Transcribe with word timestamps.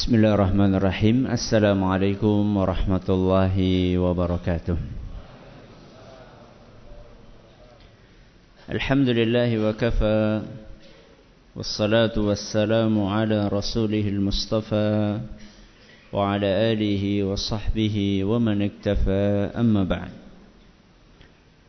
بسم 0.00 0.15
الله 0.15 0.33
الرحمن 0.33 0.75
الرحيم 0.75 1.17
السلام 1.27 1.83
عليكم 1.83 2.57
ورحمة 2.57 3.07
الله 3.09 3.55
وبركاته 3.97 4.77
الحمد 8.69 9.09
لله 9.09 9.49
وكفى 9.65 10.41
والصلاة 11.55 12.15
والسلام 12.17 12.93
على 13.03 13.47
رسوله 13.47 14.05
المصطفى 14.07 15.19
وعلى 16.13 16.49
آله 16.71 17.03
وصحبه 17.23 17.95
ومن 18.23 18.57
اكتفى 18.61 19.51
أما 19.57 19.83
بعد 19.83 20.11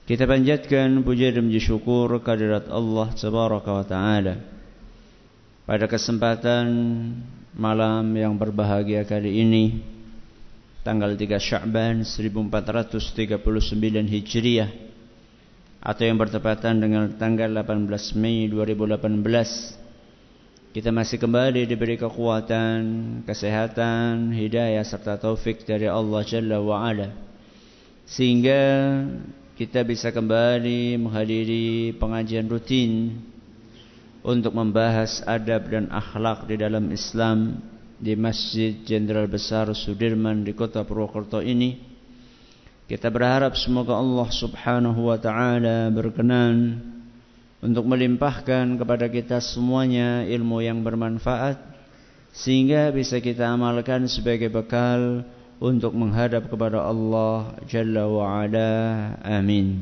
Kita 0.02 0.26
panjatkan 0.26 1.00
puja 1.06 1.30
dan 1.32 1.46
puji 1.48 1.62
syukur 1.62 2.10
kehadirat 2.20 2.66
Allah 2.68 3.08
Tabaraka 3.14 3.70
wa 3.70 3.84
Ta'ala 3.86 4.34
Pada 5.62 5.86
kesempatan 5.86 6.66
malam 7.52 8.16
yang 8.16 8.32
berbahagia 8.40 9.04
kali 9.04 9.44
ini 9.44 9.84
Tanggal 10.82 11.14
3 11.14 11.38
Sya'ban 11.38 12.02
1439 12.02 13.38
Hijriah 14.08 14.72
Atau 15.78 16.04
yang 16.08 16.18
bertepatan 16.18 16.80
dengan 16.80 17.12
tanggal 17.20 17.52
18 17.52 18.16
Mei 18.18 18.48
2018 18.48 20.72
Kita 20.72 20.88
masih 20.88 21.20
kembali 21.20 21.68
diberi 21.68 22.00
kekuatan, 22.00 22.80
kesehatan, 23.28 24.32
hidayah 24.32 24.82
serta 24.82 25.20
taufik 25.20 25.68
dari 25.68 25.86
Allah 25.86 26.24
Jalla 26.24 26.58
wa'ala 26.58 27.12
Sehingga 28.08 28.60
kita 29.60 29.84
bisa 29.84 30.08
kembali 30.08 30.96
menghadiri 30.96 31.92
pengajian 32.00 32.48
rutin 32.48 33.20
untuk 34.22 34.54
membahas 34.54 35.22
adab 35.26 35.66
dan 35.66 35.90
akhlak 35.90 36.46
di 36.46 36.54
dalam 36.54 36.90
Islam 36.94 37.58
di 37.98 38.14
Masjid 38.14 38.82
Jenderal 38.82 39.26
Besar 39.26 39.70
Sudirman 39.74 40.46
di 40.46 40.54
kota 40.54 40.86
Purwokerto 40.86 41.42
ini. 41.42 41.78
Kita 42.86 43.10
berharap 43.10 43.54
semoga 43.54 43.98
Allah 43.98 44.28
Subhanahu 44.30 45.10
wa 45.10 45.18
taala 45.18 45.90
berkenan 45.90 46.82
untuk 47.62 47.86
melimpahkan 47.86 48.74
kepada 48.74 49.06
kita 49.06 49.38
semuanya 49.38 50.26
ilmu 50.26 50.58
yang 50.62 50.82
bermanfaat 50.82 51.62
sehingga 52.34 52.90
bisa 52.90 53.22
kita 53.22 53.46
amalkan 53.46 54.10
sebagai 54.10 54.50
bekal 54.50 55.22
untuk 55.62 55.94
menghadap 55.94 56.50
kepada 56.50 56.82
Allah 56.82 57.54
Jalla 57.70 58.10
wa 58.10 58.42
Ala. 58.42 58.74
Amin. 59.22 59.78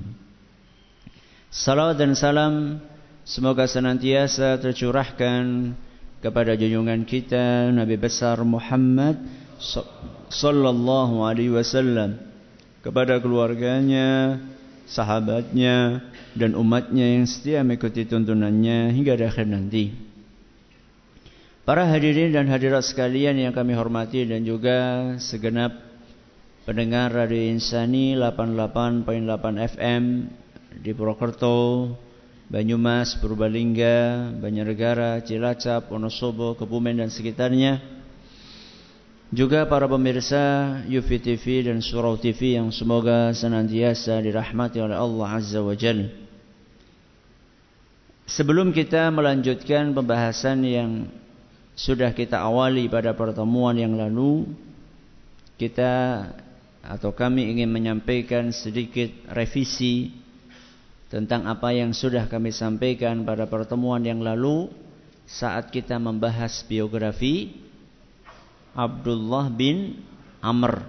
Salam 1.48 1.96
dan 1.96 2.12
salam 2.12 2.78
semoga 3.30 3.70
senantiasa 3.70 4.58
tercurahkan 4.58 5.78
kepada 6.18 6.58
junjungan 6.58 7.06
kita 7.06 7.70
Nabi 7.70 7.94
besar 7.94 8.42
Muhammad 8.42 9.22
sallallahu 10.26 11.22
alaihi 11.22 11.54
wasallam 11.54 12.18
kepada 12.82 13.22
keluarganya, 13.22 14.40
sahabatnya 14.90 16.02
dan 16.34 16.58
umatnya 16.58 17.06
yang 17.06 17.30
setia 17.30 17.62
mengikuti 17.62 18.02
tuntunannya 18.02 18.90
hingga 18.98 19.14
akhir 19.14 19.46
nanti. 19.46 19.94
Para 21.62 21.86
hadirin 21.86 22.34
dan 22.34 22.50
hadirat 22.50 22.82
sekalian 22.82 23.38
yang 23.38 23.54
kami 23.54 23.78
hormati 23.78 24.26
dan 24.26 24.42
juga 24.42 25.14
segenap 25.22 25.70
pendengar 26.66 27.14
Radio 27.14 27.46
Insani 27.46 28.18
88.8 28.18 29.06
FM 29.78 30.02
di 30.82 30.90
Purwokerto, 30.90 31.94
Banyumas, 32.50 33.14
Purbalingga, 33.22 34.34
Banjarnegara, 34.42 35.22
Cilacap, 35.22 35.86
Wonosobo, 35.86 36.58
Kebumen 36.58 36.98
dan 36.98 37.06
sekitarnya. 37.06 37.78
Juga 39.30 39.62
para 39.70 39.86
pemirsa 39.86 40.82
Yufi 40.90 41.22
TV 41.22 41.70
dan 41.70 41.78
Surau 41.78 42.18
TV 42.18 42.58
yang 42.58 42.74
semoga 42.74 43.30
senantiasa 43.30 44.18
dirahmati 44.18 44.82
oleh 44.82 44.98
Allah 44.98 45.38
Azza 45.38 45.62
wa 45.62 45.78
Jalla. 45.78 46.10
Sebelum 48.26 48.74
kita 48.74 49.06
melanjutkan 49.14 49.94
pembahasan 49.94 50.66
yang 50.66 50.90
sudah 51.78 52.10
kita 52.10 52.42
awali 52.42 52.90
pada 52.90 53.14
pertemuan 53.14 53.78
yang 53.78 53.94
lalu 53.94 54.50
kita 55.54 56.26
atau 56.82 57.14
kami 57.14 57.54
ingin 57.54 57.70
menyampaikan 57.70 58.50
sedikit 58.50 59.14
revisi 59.30 60.19
tentang 61.10 61.50
apa 61.50 61.74
yang 61.74 61.90
sudah 61.90 62.30
kami 62.30 62.54
sampaikan 62.54 63.26
pada 63.26 63.50
pertemuan 63.50 63.98
yang 64.06 64.22
lalu 64.22 64.70
saat 65.26 65.74
kita 65.74 65.98
membahas 65.98 66.62
biografi 66.70 67.50
Abdullah 68.72 69.50
bin 69.50 69.98
Amr. 70.38 70.86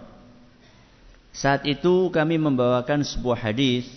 Saat 1.34 1.66
itu 1.66 2.14
kami 2.14 2.38
membawakan 2.38 3.02
sebuah 3.02 3.50
hadis 3.50 3.90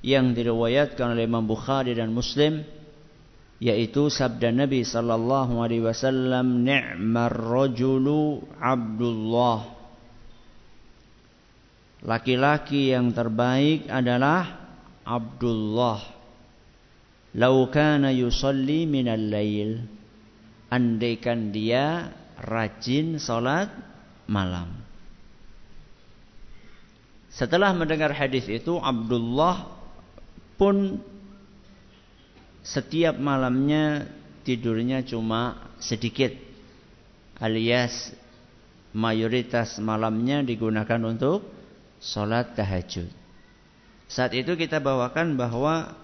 yang 0.00 0.32
diriwayatkan 0.32 1.12
oleh 1.12 1.28
Imam 1.28 1.44
Bukhari 1.44 1.92
dan 1.92 2.10
Muslim 2.10 2.64
yaitu 3.62 4.10
sabda 4.10 4.50
Nabi 4.50 4.82
sallallahu 4.82 5.62
alaihi 5.62 5.86
wasallam 5.86 6.66
ni'mar 6.66 7.30
rajulu 7.30 8.42
Abdullah 8.58 9.82
Laki-laki 12.02 12.90
yang 12.90 13.14
terbaik 13.14 13.86
adalah 13.86 14.61
Abdullah. 15.06 16.00
Lau 17.38 17.68
kana 17.72 18.12
yusalli 18.12 18.84
minal 18.84 19.22
lail. 19.22 19.82
Andaikan 20.72 21.52
dia 21.52 22.12
rajin 22.40 23.20
salat 23.20 23.68
malam. 24.24 24.82
Setelah 27.32 27.72
mendengar 27.72 28.12
hadis 28.12 28.44
itu 28.48 28.76
Abdullah 28.76 29.68
pun 30.60 31.00
setiap 32.60 33.16
malamnya 33.16 34.04
tidurnya 34.44 35.00
cuma 35.02 35.72
sedikit 35.80 36.30
alias 37.40 38.12
mayoritas 38.92 39.80
malamnya 39.80 40.44
digunakan 40.44 41.00
untuk 41.08 41.42
sholat 41.98 42.52
tahajud. 42.52 43.21
Saat 44.12 44.36
itu 44.36 44.52
kita 44.60 44.76
bawakan 44.76 45.40
bahwa 45.40 45.96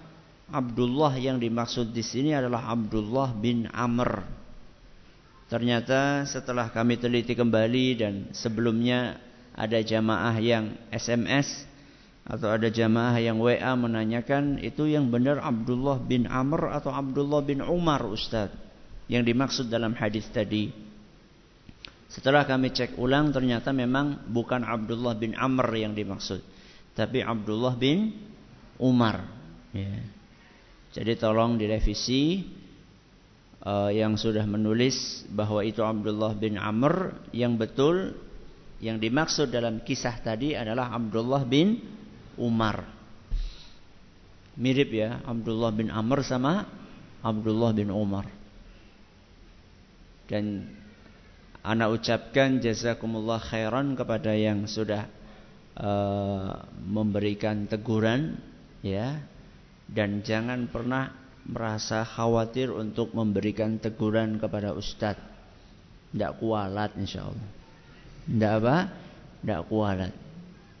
Abdullah 0.49 1.13
yang 1.21 1.37
dimaksud 1.37 1.93
di 1.93 2.01
sini 2.01 2.33
adalah 2.33 2.73
Abdullah 2.73 3.37
bin 3.37 3.69
Amr. 3.69 4.25
Ternyata 5.45 6.25
setelah 6.25 6.73
kami 6.73 6.97
teliti 6.97 7.37
kembali 7.37 7.85
dan 8.01 8.13
sebelumnya 8.33 9.21
ada 9.53 9.77
jamaah 9.77 10.33
yang 10.41 10.73
SMS 10.89 11.69
atau 12.25 12.49
ada 12.49 12.69
jamaah 12.69 13.17
yang 13.21 13.37
WA 13.37 13.73
menanyakan 13.77 14.57
itu 14.61 14.89
yang 14.89 15.13
benar 15.13 15.41
Abdullah 15.41 16.01
bin 16.01 16.25
Amr 16.25 16.73
atau 16.73 16.89
Abdullah 16.89 17.45
bin 17.45 17.61
Umar 17.61 18.01
Ustaz 18.09 18.49
yang 19.05 19.21
dimaksud 19.21 19.69
dalam 19.69 19.93
hadis 19.93 20.25
tadi. 20.33 20.73
Setelah 22.09 22.45
kami 22.49 22.73
cek 22.73 22.97
ulang 22.97 23.29
ternyata 23.29 23.69
memang 23.69 24.25
bukan 24.33 24.65
Abdullah 24.65 25.13
bin 25.13 25.37
Amr 25.37 25.69
yang 25.77 25.93
dimaksud, 25.93 26.41
tapi 26.93 27.23
Abdullah 27.23 27.75
bin 27.77 28.15
Umar. 28.79 29.27
Ya. 29.75 30.01
Jadi 30.89 31.13
tolong 31.21 31.59
direvisi 31.59 32.41
uh, 33.61 33.93
yang 33.93 34.17
sudah 34.17 34.43
menulis 34.47 35.27
bahwa 35.29 35.61
itu 35.61 35.85
Abdullah 35.85 36.33
bin 36.33 36.57
Amr 36.57 37.13
yang 37.35 37.59
betul 37.59 38.17
yang 38.79 38.97
dimaksud 38.97 39.51
dalam 39.51 39.83
kisah 39.83 40.17
tadi 40.23 40.55
adalah 40.55 40.95
Abdullah 40.95 41.43
bin 41.43 41.83
Umar. 42.39 42.87
Mirip 44.59 44.91
ya 44.91 45.23
Abdullah 45.23 45.71
bin 45.71 45.91
Amr 45.91 46.23
sama 46.23 46.67
Abdullah 47.19 47.71
bin 47.75 47.91
Umar. 47.91 48.27
Dan 50.25 50.71
anak 51.63 51.99
ucapkan 51.99 52.63
jazakumullah 52.63 53.41
khairan 53.43 53.93
kepada 53.93 54.31
yang 54.31 54.63
sudah 54.65 55.11
uh, 55.77 56.65
memberikan 56.87 57.69
teguran 57.69 58.39
ya 58.81 59.19
dan 59.89 60.21
jangan 60.21 60.69
pernah 60.69 61.09
merasa 61.49 62.05
khawatir 62.05 62.69
untuk 62.69 63.11
memberikan 63.17 63.81
teguran 63.81 64.37
kepada 64.37 64.77
ustadz. 64.77 65.25
Tidak 66.13 66.41
kualat 66.41 66.93
insya 66.97 67.25
Allah. 67.29 67.49
Tidak 68.25 68.53
apa? 68.61 68.77
Tidak 69.41 69.61
kualat. 69.65 70.13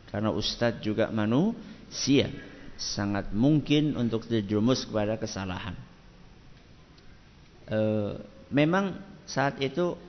Karena 0.09 0.29
ustadz 0.33 0.81
juga 0.85 1.09
manusia. 1.09 2.29
Sangat 2.79 3.33
mungkin 3.33 3.97
untuk 3.97 4.29
terjerumus 4.29 4.85
kepada 4.87 5.19
kesalahan. 5.19 5.75
E, 7.67 7.79
memang 8.49 8.97
saat 9.27 9.59
itu 9.59 9.99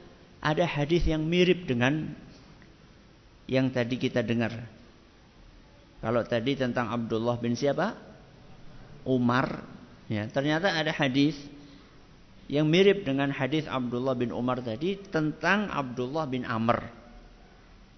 ada 0.40 0.64
hadis 0.64 1.04
yang 1.04 1.24
mirip 1.24 1.66
dengan 1.68 2.14
yang 3.50 3.74
tadi 3.74 3.98
kita 3.98 4.22
dengar. 4.22 4.54
Kalau 5.98 6.22
tadi 6.22 6.54
tentang 6.54 6.86
Abdullah 6.94 7.36
bin 7.42 7.58
siapa? 7.58 7.98
Umar. 9.02 9.66
Ya, 10.06 10.30
ternyata 10.30 10.70
ada 10.70 10.94
hadis 10.94 11.34
yang 12.46 12.70
mirip 12.70 13.02
dengan 13.02 13.34
hadis 13.34 13.66
Abdullah 13.66 14.14
bin 14.14 14.30
Umar 14.30 14.62
tadi 14.62 14.98
tentang 15.10 15.66
Abdullah 15.66 16.30
bin 16.30 16.46
Amr. 16.46 16.82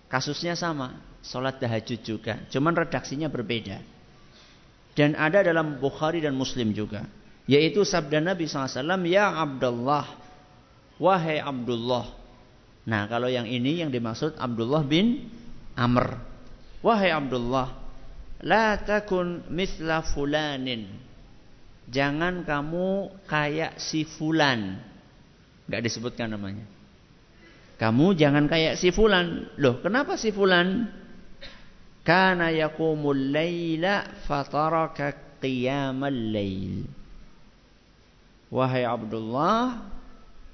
Kasusnya 0.08 0.56
sama, 0.56 1.00
sholat 1.24 1.56
tahajud 1.56 2.00
juga, 2.04 2.44
cuman 2.52 2.76
redaksinya 2.76 3.32
berbeda. 3.32 3.80
Dan 4.92 5.16
ada 5.16 5.40
dalam 5.40 5.80
Bukhari 5.80 6.20
dan 6.20 6.36
Muslim 6.36 6.76
juga, 6.76 7.08
yaitu 7.48 7.80
sabda 7.80 8.20
Nabi 8.20 8.44
SAW, 8.44 9.08
Ya 9.08 9.32
Abdullah, 9.32 10.04
wahai 11.00 11.40
Abdullah. 11.40 12.12
Nah 12.84 13.08
kalau 13.08 13.32
yang 13.32 13.48
ini 13.48 13.80
yang 13.80 13.88
dimaksud 13.88 14.36
Abdullah 14.36 14.84
bin 14.84 15.32
Amr. 15.76 16.18
Wahai 16.82 17.14
Abdullah, 17.14 17.82
La 18.42 18.74
takun 18.82 19.46
misla 19.54 20.02
fulanin. 20.02 20.90
Jangan 21.86 22.42
kamu 22.42 23.22
kayak 23.30 23.78
si 23.78 24.02
fulan. 24.02 24.82
Gak 25.70 25.82
disebutkan 25.86 26.34
namanya. 26.34 26.66
Kamu 27.78 28.18
jangan 28.18 28.50
kayak 28.50 28.78
si 28.78 28.90
fulan. 28.90 29.46
Loh, 29.58 29.78
kenapa 29.78 30.18
si 30.18 30.34
fulan? 30.34 30.90
Kana 32.02 32.50
yakumul 32.50 33.30
layla 33.30 34.26
fataraka 34.26 35.38
qiyamal 35.38 36.34
layl. 36.34 36.82
Wahai 38.50 38.82
Abdullah, 38.82 39.86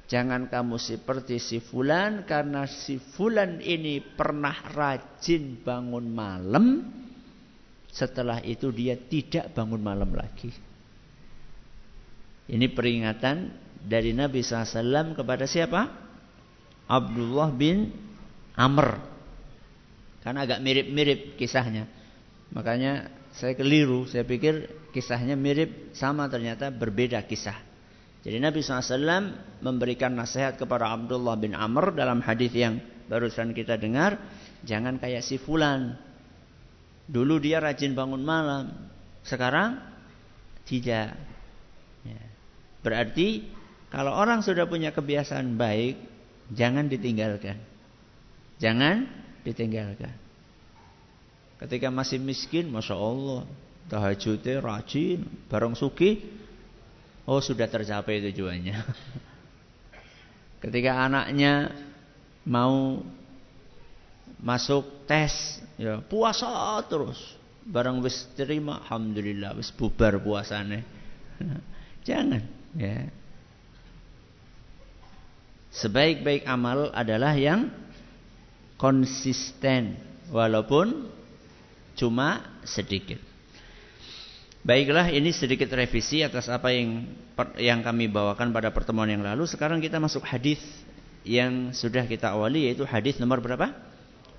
jangan 0.09 0.49
kamu 0.49 0.81
seperti 0.81 1.37
si 1.37 1.61
fulan 1.61 2.25
karena 2.25 2.65
si 2.65 2.97
fulan 2.97 3.61
ini 3.61 4.01
pernah 4.01 4.57
rajin 4.73 5.61
bangun 5.61 6.09
malam 6.09 6.89
setelah 7.93 8.41
itu 8.41 8.73
dia 8.73 8.97
tidak 8.97 9.53
bangun 9.53 9.81
malam 9.81 10.09
lagi. 10.17 10.49
Ini 12.49 12.73
peringatan 12.73 13.53
dari 13.85 14.17
Nabi 14.17 14.41
SAW 14.41 15.13
kepada 15.13 15.45
siapa? 15.45 15.85
Abdullah 16.89 17.53
bin 17.53 17.93
Amr. 18.57 18.97
Karena 20.25 20.49
agak 20.49 20.65
mirip-mirip 20.65 21.37
kisahnya. 21.37 21.85
Makanya 22.57 23.13
saya 23.37 23.53
keliru. 23.53 24.09
Saya 24.09 24.25
pikir 24.25 24.65
kisahnya 24.97 25.37
mirip 25.37 25.93
sama 25.93 26.25
ternyata 26.33 26.73
berbeda 26.73 27.21
kisah. 27.29 27.68
Jadi 28.27 28.43
Nabi 28.43 28.59
SAW 28.61 29.31
memberikan 29.63 30.11
nasihat 30.15 30.59
kepada 30.59 30.91
Abdullah 30.91 31.39
bin 31.39 31.55
Amr 31.55 31.95
dalam 31.95 32.19
hadis 32.19 32.51
yang 32.51 32.83
barusan 33.07 33.55
kita 33.55 33.79
dengar. 33.79 34.19
Jangan 34.67 34.99
kayak 34.99 35.23
si 35.23 35.39
fulan. 35.39 35.95
Dulu 37.09 37.41
dia 37.41 37.63
rajin 37.63 37.97
bangun 37.97 38.21
malam, 38.21 38.69
sekarang 39.25 39.81
tidak. 40.69 41.17
Ya. 42.05 42.23
Berarti 42.85 43.49
kalau 43.89 44.13
orang 44.13 44.45
sudah 44.45 44.69
punya 44.69 44.93
kebiasaan 44.93 45.57
baik, 45.57 45.97
jangan 46.53 46.85
ditinggalkan. 46.93 47.57
Jangan 48.61 49.09
ditinggalkan. 49.47 50.13
Ketika 51.59 51.89
masih 51.89 52.21
miskin, 52.21 52.69
masya 52.69 52.95
Allah, 52.95 53.49
tahajudnya 53.89 54.61
rajin, 54.61 55.25
bareng 55.49 55.73
suki, 55.73 56.21
oh 57.29 57.45
sudah 57.45 57.69
tercapai 57.69 58.25
tujuannya. 58.33 58.77
Ketika 60.65 61.05
anaknya 61.05 61.77
mau 62.49 63.05
masuk 64.41 65.05
tes 65.05 65.61
ya 65.77 66.01
puasa 66.01 66.81
terus. 66.89 67.21
Barang 67.69 68.01
wis 68.01 68.25
terima 68.33 68.81
alhamdulillah 68.89 69.53
wis 69.61 69.69
bubar 69.77 70.17
puasane. 70.17 70.89
Jangan 72.09 72.43
ya. 72.73 73.13
Sebaik-baik 75.69 76.49
amal 76.49 76.89
adalah 76.97 77.37
yang 77.37 77.69
konsisten 78.81 80.01
walaupun 80.33 81.13
cuma 81.93 82.57
sedikit 82.65 83.28
Baiklah, 84.69 85.09
ini 85.09 85.33
sedikit 85.33 85.73
revisi 85.73 86.21
atas 86.21 86.53
apa 86.53 86.69
yang 86.69 87.09
yang 87.57 87.81
kami 87.81 88.13
bawakan 88.13 88.53
pada 88.53 88.69
pertemuan 88.69 89.09
yang 89.09 89.25
lalu. 89.25 89.49
Sekarang 89.49 89.81
kita 89.81 89.97
masuk 89.97 90.21
hadis 90.29 90.61
yang 91.25 91.73
sudah 91.73 92.05
kita 92.05 92.37
awali 92.37 92.69
yaitu 92.69 92.85
hadis 92.85 93.17
nomor 93.17 93.41
berapa? 93.41 93.89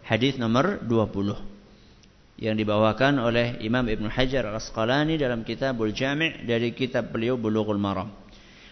hadis 0.10 0.42
nomor 0.42 0.82
20 0.90 2.42
yang 2.42 2.58
dibawakan 2.58 3.22
oleh 3.22 3.62
Imam 3.62 3.86
Ibn 3.86 4.10
Hajar 4.10 4.50
Al-Asqalani 4.50 5.22
dalam 5.22 5.46
Kitabul 5.46 5.94
Jami' 5.94 6.50
dari 6.50 6.74
kitab 6.74 7.14
beliau 7.14 7.38
Bulughul 7.38 7.78
Maram. 7.78 8.10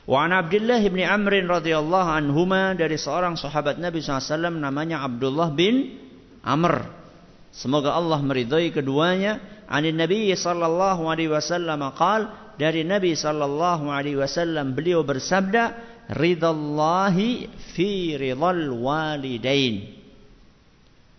Wa 0.07 0.25
an 0.25 0.33
Abdullah 0.33 0.81
bin 0.81 1.04
Amr 1.04 1.45
radhiyallahu 1.45 2.09
anhuma 2.09 2.74
dari 2.74 2.98
seorang 2.98 3.38
sahabat 3.38 3.77
Nabi 3.77 4.01
SAW 4.01 4.56
namanya 4.56 5.06
Abdullah 5.06 5.54
bin 5.54 6.00
Amr. 6.42 6.97
Semoga 7.54 7.98
Allah 7.98 8.20
meridhai 8.22 8.70
keduanya. 8.70 9.66
Anin 9.68 10.00
Nabi 10.00 10.32
sallallahu 10.32 11.12
alaihi 11.12 11.32
wasallam 11.32 11.84
qal 11.98 12.32
dari 12.56 12.88
Nabi 12.88 13.14
sallallahu 13.14 13.92
alaihi 13.92 14.16
wasallam 14.16 14.74
beliau 14.74 15.04
bersabda 15.04 15.76
ridallahi 16.08 17.52
fi 17.76 18.16
ridal 18.16 18.72
walidain 18.72 19.98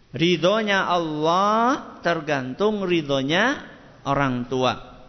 Ridhonya 0.09 0.89
Allah 0.89 2.01
tergantung 2.01 2.89
ridhonya 2.89 3.61
orang 4.09 4.49
tua. 4.49 5.05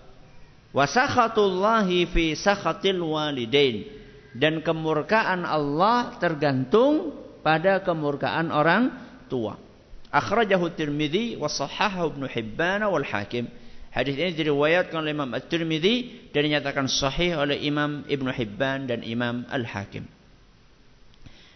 Wasakhatullahi 0.75 2.03
fi 2.11 2.35
sakhatil 2.35 2.99
walidain. 2.99 3.87
Dan 4.35 4.61
kemurkaan 4.61 5.47
Allah 5.47 6.19
tergantung 6.19 7.15
pada 7.39 7.79
kemurkaan 7.81 8.51
orang 8.51 8.91
tua. 9.31 9.68
Akhrajahu 10.09 10.73
Tirmidzi 10.73 11.37
wa 11.37 11.45
sahahahu 11.45 12.17
Ibnu 12.17 12.25
Hibban 12.25 12.81
wal 12.85 13.05
Hakim. 13.05 13.45
Hadis 13.89 14.21
ini 14.21 14.37
diriwayatkan 14.37 15.01
oleh 15.01 15.17
Imam 15.17 15.33
At-Tirmidzi 15.33 16.29
dan 16.29 16.45
dinyatakan 16.45 16.85
sahih 16.85 17.41
oleh 17.41 17.57
Imam 17.57 18.05
Ibnu 18.05 18.29
Hibban 18.29 18.85
dan 18.85 19.01
Imam 19.01 19.49
Al-Hakim. 19.49 20.05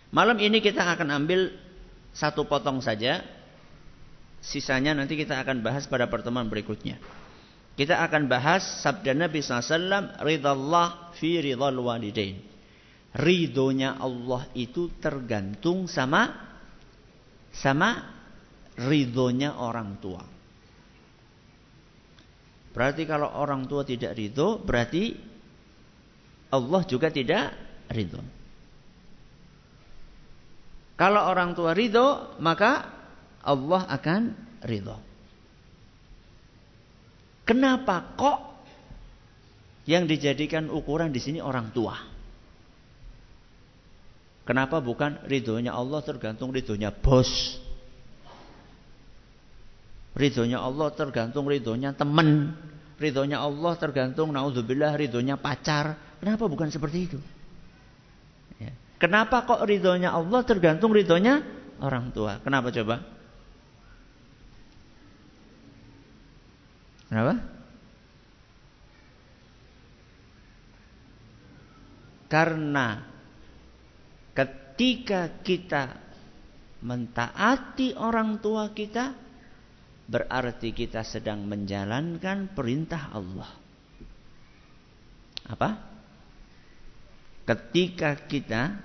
Malam 0.09 0.37
ini 0.41 0.57
kita 0.57 0.81
akan 0.81 1.13
ambil 1.13 1.53
satu 2.13 2.45
potong 2.45 2.81
saja. 2.81 3.21
Sisanya 4.41 4.97
nanti 4.97 5.13
kita 5.13 5.37
akan 5.45 5.61
bahas 5.61 5.85
pada 5.85 6.09
pertemuan 6.09 6.49
berikutnya. 6.49 6.97
Kita 7.73 8.01
akan 8.05 8.29
bahas 8.29 8.85
sabda 8.85 9.17
Nabi 9.17 9.41
SAW, 9.41 10.21
Ridallah 10.21 11.13
fi 11.17 11.41
ridal 11.41 11.81
walidain. 11.81 12.37
Ridhonya 13.13 14.01
Allah 14.01 14.49
itu 14.57 14.89
tergantung 14.97 15.85
sama 15.85 16.33
sama 17.53 18.13
ridhonya 18.77 19.57
orang 19.57 20.01
tua. 20.01 20.23
Berarti 22.73 23.05
kalau 23.05 23.29
orang 23.29 23.69
tua 23.69 23.85
tidak 23.85 24.17
ridho, 24.17 24.57
berarti 24.57 25.13
Allah 26.49 26.81
juga 26.89 27.13
tidak 27.13 27.53
ridho. 27.93 28.21
Kalau 30.97 31.21
orang 31.29 31.53
tua 31.53 31.77
ridho, 31.77 32.37
maka 32.41 32.89
Allah 33.45 33.85
akan 33.93 34.21
ridho. 34.65 34.97
Kenapa 37.45 38.15
kok 38.17 38.39
yang 39.85 40.07
dijadikan 40.09 40.71
ukuran 40.71 41.13
di 41.13 41.21
sini 41.21 41.43
orang 41.43 41.69
tua? 41.75 41.93
Kenapa 44.43 44.83
bukan 44.83 45.23
ridhonya 45.23 45.71
Allah 45.71 46.03
tergantung 46.03 46.51
ridhonya 46.51 46.91
bos? 46.91 47.62
Ridhonya 50.13 50.61
Allah 50.61 50.93
tergantung 50.93 51.49
ridhonya 51.49 51.97
teman. 51.97 52.53
Ridhonya 53.01 53.41
Allah 53.41 53.73
tergantung 53.77 54.29
naudzubillah 54.29 54.93
ridhonya 54.93 55.37
pacar. 55.41 55.97
Kenapa 56.21 56.45
bukan 56.45 56.69
seperti 56.69 56.99
itu? 57.09 57.19
Kenapa 59.03 59.43
kok 59.43 59.67
ridhonya 59.67 60.15
Allah 60.15 60.47
tergantung 60.47 60.95
ridhonya 60.95 61.43
orang 61.83 62.15
tua? 62.15 62.39
Kenapa 62.39 62.71
coba? 62.71 63.03
Kenapa? 67.11 67.33
Karena 72.31 73.03
ketika 74.31 75.35
kita 75.43 75.99
mentaati 76.79 77.99
orang 77.99 78.39
tua 78.39 78.71
kita, 78.71 79.11
berarti 80.07 80.75
kita 80.75 81.01
sedang 81.07 81.47
menjalankan 81.47 82.51
perintah 82.51 83.11
Allah. 83.15 83.51
Apa? 85.47 85.69
Ketika 87.43 88.15
kita 88.27 88.79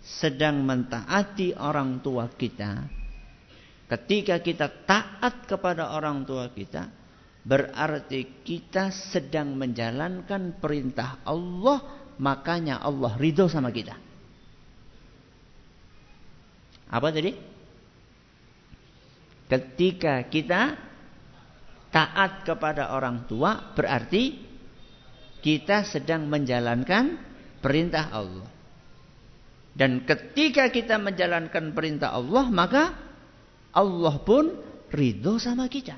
sedang 0.00 0.64
mentaati 0.64 1.52
orang 1.56 2.00
tua 2.00 2.30
kita, 2.32 2.88
ketika 3.90 4.40
kita 4.40 4.66
taat 4.88 5.44
kepada 5.44 5.92
orang 5.92 6.24
tua 6.24 6.48
kita, 6.48 6.88
berarti 7.44 8.42
kita 8.42 8.88
sedang 8.90 9.54
menjalankan 9.54 10.56
perintah 10.56 11.20
Allah 11.22 11.84
makanya 12.16 12.80
Allah 12.80 13.12
ridho 13.20 13.44
sama 13.46 13.68
kita. 13.68 13.94
Apa 16.86 17.10
tadi? 17.12 17.55
Ketika 19.46 20.26
kita 20.26 20.74
taat 21.94 22.42
kepada 22.42 22.92
orang 22.92 23.24
tua 23.30 23.72
berarti 23.72 24.36
kita 25.40 25.86
sedang 25.86 26.26
menjalankan 26.26 27.16
perintah 27.62 28.10
Allah. 28.10 28.50
Dan 29.76 30.08
ketika 30.08 30.72
kita 30.72 30.96
menjalankan 30.96 31.76
perintah 31.76 32.16
Allah, 32.16 32.48
maka 32.48 32.96
Allah 33.76 34.16
pun 34.24 34.56
ridho 34.88 35.36
sama 35.36 35.68
kita. 35.68 35.94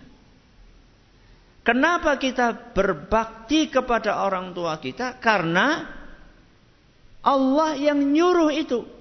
Kenapa 1.62 2.16
kita 2.16 2.74
berbakti 2.74 3.68
kepada 3.68 4.24
orang 4.24 4.56
tua 4.56 4.80
kita? 4.82 5.20
Karena 5.22 5.84
Allah 7.22 7.76
yang 7.76 8.00
nyuruh 8.02 8.50
itu. 8.50 8.97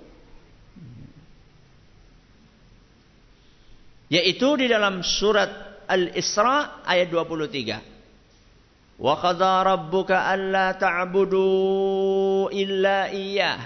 Yaitu 4.07 4.55
di 4.55 4.71
dalam 4.71 5.03
surat 5.03 5.83
Al-Isra 5.87 6.83
ayat 6.83 7.11
23. 7.11 8.99
Wa 8.99 9.13
qadha 9.19 9.61
rabbuka 9.61 10.25
alla 10.27 10.73
ta'budu 10.73 12.49
illa 12.49 13.11
iyyah. 13.11 13.59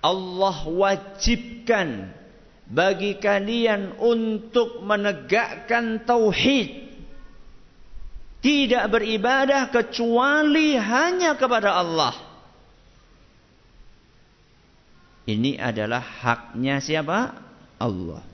Allah 0.00 0.56
wajibkan 0.64 2.08
bagi 2.64 3.20
kalian 3.20 4.00
untuk 4.00 4.80
menegakkan 4.80 6.00
tauhid. 6.08 6.88
Tidak 8.40 8.84
beribadah 8.88 9.68
kecuali 9.68 10.72
hanya 10.80 11.36
kepada 11.36 11.76
Allah. 11.76 12.16
Ini 15.28 15.60
adalah 15.60 16.00
haknya 16.00 16.80
siapa? 16.80 17.36
Allah. 17.76 18.24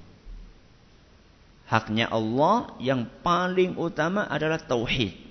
Haknya 1.66 2.06
Allah 2.14 2.78
yang 2.78 3.10
paling 3.26 3.74
utama 3.74 4.30
adalah 4.30 4.62
tauhid. 4.62 5.26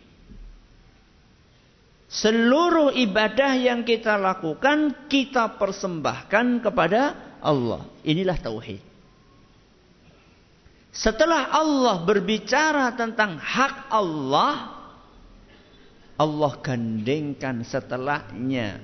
Seluruh 2.12 2.92
ibadah 2.92 3.56
yang 3.56 3.88
kita 3.88 4.20
lakukan 4.20 5.08
kita 5.08 5.56
persembahkan 5.56 6.60
kepada 6.60 7.16
Allah. 7.40 7.88
Inilah 8.04 8.36
tauhid. 8.36 8.84
Setelah 10.96 11.52
Allah 11.52 12.04
berbicara 12.08 12.92
tentang 12.96 13.36
hak 13.36 13.92
Allah, 13.92 14.76
Allah 16.16 16.52
gandengkan 16.64 17.68
setelahnya 17.68 18.80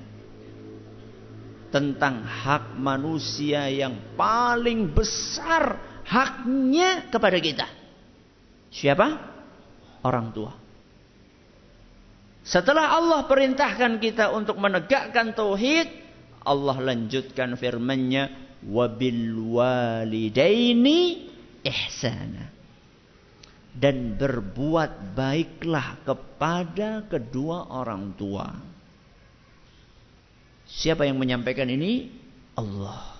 tentang 1.72 2.28
hak 2.28 2.76
manusia 2.76 3.72
yang 3.72 3.96
paling 4.20 4.92
besar 4.92 5.91
haknya 6.06 7.10
kepada 7.12 7.38
kita. 7.38 7.68
Siapa? 8.72 9.08
Orang 10.02 10.32
tua. 10.32 10.56
Setelah 12.42 12.98
Allah 12.98 13.22
perintahkan 13.30 14.02
kita 14.02 14.34
untuk 14.34 14.58
menegakkan 14.58 15.38
tauhid, 15.38 15.88
Allah 16.42 16.78
lanjutkan 16.82 17.54
firman-Nya 17.54 18.34
wabil 18.66 19.38
walidaini 19.54 21.30
ihsana. 21.62 22.50
Dan 23.72 24.20
berbuat 24.20 25.16
baiklah 25.16 26.04
kepada 26.04 27.08
kedua 27.08 27.72
orang 27.72 28.12
tua. 28.20 28.52
Siapa 30.68 31.08
yang 31.08 31.16
menyampaikan 31.16 31.72
ini? 31.72 32.12
Allah. 32.60 33.16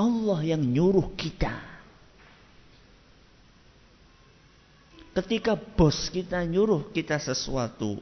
Allah 0.00 0.40
yang 0.44 0.64
nyuruh 0.64 1.12
kita. 1.12 1.75
Ketika 5.16 5.56
bos 5.56 6.12
kita 6.12 6.44
nyuruh 6.44 6.92
kita 6.92 7.16
sesuatu, 7.16 7.96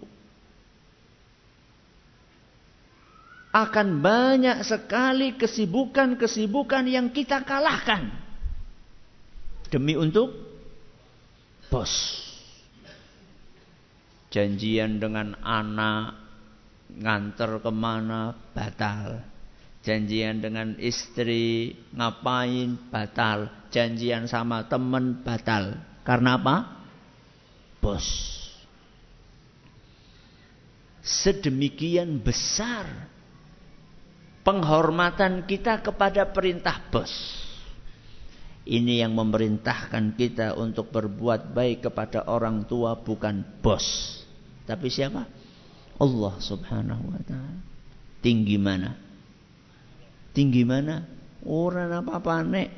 akan 3.54 4.02
banyak 4.02 4.66
sekali 4.66 5.38
kesibukan-kesibukan 5.38 6.90
yang 6.90 7.14
kita 7.14 7.46
kalahkan 7.46 8.10
demi 9.70 9.94
untuk 9.94 10.34
bos. 11.70 12.18
Janjian 14.34 14.98
dengan 14.98 15.38
anak 15.38 16.18
nganter 16.98 17.62
ke 17.62 17.70
mana 17.70 18.34
batal. 18.50 19.22
Janjian 19.86 20.42
dengan 20.42 20.74
istri 20.82 21.78
ngapain 21.94 22.74
batal. 22.90 23.54
Janjian 23.70 24.26
sama 24.26 24.66
teman 24.66 25.22
batal. 25.22 25.78
Karena 26.02 26.34
apa? 26.34 26.56
Bos. 27.84 28.08
Sedemikian 31.04 32.16
besar 32.16 32.88
penghormatan 34.40 35.44
kita 35.44 35.84
kepada 35.84 36.24
perintah 36.32 36.80
bos. 36.88 37.12
Ini 38.64 39.04
yang 39.04 39.12
memerintahkan 39.12 40.16
kita 40.16 40.56
untuk 40.56 40.88
berbuat 40.88 41.52
baik 41.52 41.84
kepada 41.92 42.24
orang 42.24 42.64
tua 42.64 42.96
bukan 42.96 43.44
bos. 43.60 43.84
Tapi 44.64 44.88
siapa? 44.88 45.28
Allah 46.00 46.34
subhanahu 46.40 47.04
wa 47.12 47.20
ta'ala. 47.20 47.60
Tinggi 48.24 48.56
mana? 48.56 48.96
Tinggi 50.32 50.64
mana? 50.64 51.04
Orang 51.44 51.92
apa-apa 51.92 52.40
nek. 52.40 52.72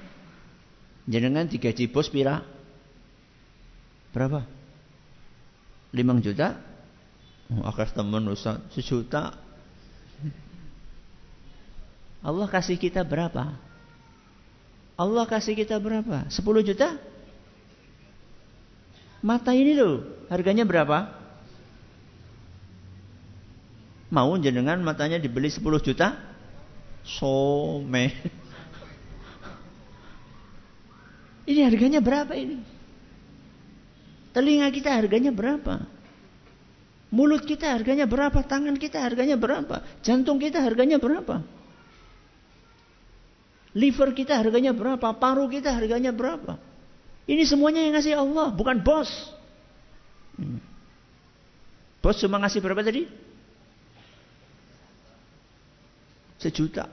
Jenengan 1.07 1.47
digaji 1.47 1.87
bos 1.87 2.11
pira? 2.11 2.43
Berapa? 4.11 4.56
5 5.97 6.21
juta? 6.21 6.61
Oh, 7.49 7.65
akhir 7.65 7.97
temen 7.97 8.29
Ustaz, 8.29 8.61
sejuta 8.75 9.39
Allah 12.27 12.51
kasih 12.51 12.75
kita 12.75 13.07
berapa? 13.07 13.55
Allah 14.99 15.25
kasih 15.31 15.55
kita 15.55 15.79
berapa? 15.79 16.27
10 16.27 16.43
juta? 16.67 16.99
Mata 19.23 19.55
ini 19.55 19.79
loh, 19.79 20.03
harganya 20.27 20.67
berapa? 20.67 21.07
Mau 24.11 24.35
jenengan 24.43 24.83
matanya 24.83 25.23
dibeli 25.23 25.47
10 25.51 25.63
juta? 25.83 26.19
Some. 27.07 27.95
Ini 31.47 31.63
harganya 31.63 32.03
berapa 32.03 32.35
ini? 32.35 32.59
Telinga 34.37 34.69
kita 34.69 34.93
harganya 34.93 35.33
berapa? 35.33 35.89
Mulut 37.09 37.49
kita 37.49 37.73
harganya 37.73 38.05
berapa? 38.05 38.37
Tangan 38.45 38.77
kita 38.77 39.01
harganya 39.01 39.41
berapa? 39.41 39.81
Jantung 40.05 40.37
kita 40.37 40.61
harganya 40.61 41.01
berapa? 41.01 41.41
Liver 43.73 44.13
kita 44.13 44.37
harganya 44.37 44.77
berapa? 44.77 45.09
Paru 45.17 45.49
kita 45.49 45.73
harganya 45.73 46.13
berapa? 46.13 46.61
Ini 47.25 47.49
semuanya 47.49 47.81
yang 47.81 47.97
ngasih 47.97 48.13
Allah, 48.13 48.53
bukan 48.53 48.85
bos. 48.85 49.09
Hmm. 50.37 50.61
Bos 52.05 52.21
cuma 52.21 52.37
ngasih 52.37 52.61
berapa 52.61 52.85
tadi? 52.85 53.09
Sejuta. 56.37 56.93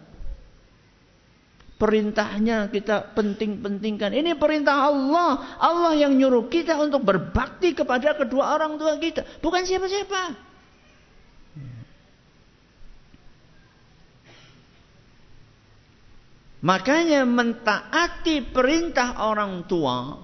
Perintahnya 1.83 2.71
kita 2.71 3.11
penting-pentingkan. 3.11 4.15
Ini 4.15 4.39
perintah 4.39 4.87
Allah. 4.87 5.59
Allah 5.59 5.91
yang 5.99 6.15
nyuruh 6.15 6.47
kita 6.47 6.79
untuk 6.79 7.03
berbakti 7.03 7.75
kepada 7.75 8.15
kedua 8.15 8.55
orang 8.55 8.79
tua 8.79 8.95
kita. 8.95 9.27
Bukan 9.43 9.67
siapa-siapa. 9.67 10.53
Makanya 16.63 17.27
mentaati 17.27 18.47
perintah 18.55 19.19
orang 19.27 19.67
tua, 19.67 20.15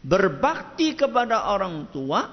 berbakti 0.00 0.96
kepada 0.96 1.52
orang 1.52 1.92
tua, 1.92 2.24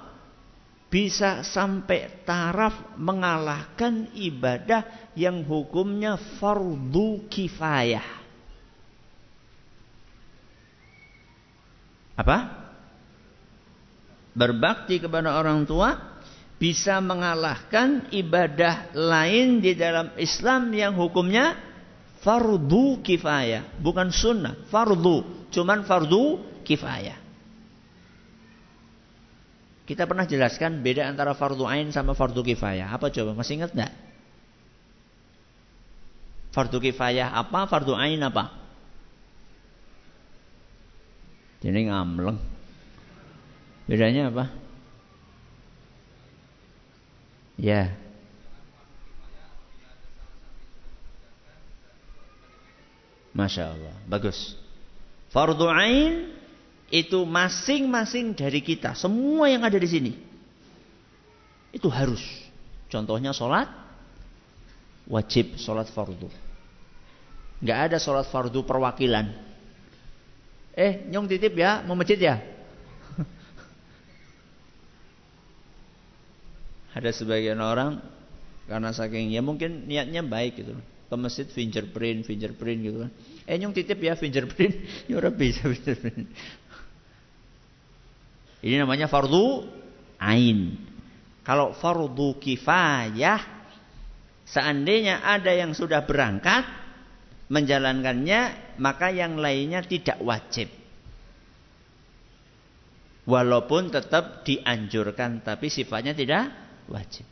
bisa 0.87 1.43
sampai 1.43 2.23
taraf 2.23 2.95
mengalahkan 2.95 4.15
ibadah 4.15 5.11
yang 5.19 5.43
hukumnya 5.43 6.15
fardu 6.39 7.27
kifayah. 7.27 8.18
Apa? 12.19 12.37
Berbakti 14.35 14.99
kepada 14.99 15.39
orang 15.39 15.63
tua 15.63 16.19
bisa 16.59 16.99
mengalahkan 16.99 18.11
ibadah 18.11 18.91
lain 18.91 19.63
di 19.63 19.71
dalam 19.79 20.11
Islam 20.19 20.75
yang 20.75 20.99
hukumnya 20.99 21.55
fardu 22.19 22.99
kifayah, 22.99 23.79
bukan 23.79 24.11
sunnah, 24.11 24.67
fardu, 24.67 25.47
cuman 25.55 25.87
fardu 25.87 26.43
kifayah. 26.67 27.15
Kita 29.87 30.05
pernah 30.05 30.27
jelaskan 30.27 30.83
beda 30.85 31.07
antara 31.07 31.33
fardu 31.33 31.65
ain 31.65 31.89
sama 31.89 32.13
fardu 32.13 32.43
kifayah. 32.45 32.93
Apa 32.93 33.09
coba? 33.09 33.33
Masih 33.33 33.57
ingat 33.57 33.73
enggak? 33.73 33.95
Fardu 36.53 36.77
kifayah 36.77 37.33
apa? 37.33 37.65
Fardu 37.65 37.95
ain 37.97 38.21
apa? 38.21 38.58
Jadi 41.59 41.91
ngamleng. 41.91 42.39
Bedanya 43.89 44.31
apa? 44.31 44.45
Ya. 47.59 47.91
Masya 53.35 53.75
Allah. 53.75 53.95
Bagus. 54.07 54.55
Fardu 55.29 55.67
ain 55.67 56.31
itu 56.89 57.21
masing-masing 57.27 58.33
dari 58.33 58.63
kita. 58.63 58.95
Semua 58.95 59.51
yang 59.51 59.61
ada 59.61 59.75
di 59.75 59.89
sini. 59.89 60.11
Itu 61.75 61.91
harus. 61.91 62.23
Contohnya 62.87 63.35
sholat. 63.35 63.67
Wajib 65.09 65.57
sholat 65.57 65.89
fardu. 65.89 66.29
Nggak 67.59 67.79
ada 67.91 67.97
sholat 67.99 68.29
fardu 68.29 68.63
perwakilan. 68.63 69.48
Eh, 70.79 71.11
nyong 71.11 71.27
titip 71.27 71.59
ya, 71.59 71.83
mau 71.83 71.99
masjid 71.99 72.15
ya? 72.15 72.39
ada 76.95 77.11
sebagian 77.11 77.59
orang 77.59 77.99
karena 78.63 78.95
saking 78.95 79.35
ya 79.35 79.43
mungkin 79.43 79.91
niatnya 79.91 80.23
baik 80.23 80.63
gitu 80.63 80.79
ke 81.09 81.15
masjid 81.19 81.43
fingerprint 81.51 82.23
fingerprint 82.23 82.79
gitu 82.79 82.97
kan. 83.03 83.11
Eh 83.43 83.59
nyong 83.59 83.75
titip 83.75 83.99
ya 83.99 84.15
fingerprint. 84.15 84.79
Ya 85.11 85.19
bisa 85.27 85.67
fingerprint. 85.67 86.31
Ini 88.63 88.79
namanya 88.79 89.11
fardu 89.11 89.67
ain. 90.15 90.79
Kalau 91.43 91.75
fardu 91.75 92.39
kifayah 92.39 93.43
seandainya 94.47 95.27
ada 95.27 95.51
yang 95.51 95.75
sudah 95.75 96.07
berangkat 96.07 96.78
menjalankannya 97.49 98.41
maka 98.77 99.09
yang 99.09 99.41
lainnya 99.41 99.81
tidak 99.81 100.21
wajib 100.21 100.69
walaupun 103.25 103.89
tetap 103.89 104.45
dianjurkan 104.45 105.41
tapi 105.41 105.67
sifatnya 105.67 106.13
tidak 106.13 106.49
wajib 106.87 107.25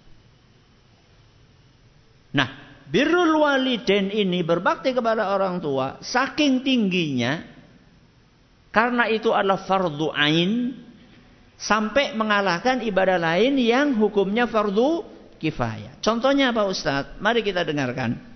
nah 2.33 2.49
birrul 2.89 3.41
walidain 3.41 4.09
ini 4.09 4.41
berbakti 4.41 4.91
kepada 4.91 5.31
orang 5.31 5.61
tua 5.61 6.01
saking 6.01 6.65
tingginya 6.65 7.45
karena 8.73 9.09
itu 9.09 9.33
adalah 9.33 9.63
fardu 9.65 10.13
ain 10.13 10.75
sampai 11.57 12.13
mengalahkan 12.13 12.85
ibadah 12.85 13.17
lain 13.17 13.57
yang 13.57 13.97
hukumnya 13.97 14.45
fardu 14.45 15.01
kifayah. 15.41 15.97
Contohnya 16.01 16.53
apa 16.53 16.69
Ustaz? 16.69 17.17
Mari 17.17 17.41
kita 17.41 17.65
dengarkan. 17.65 18.26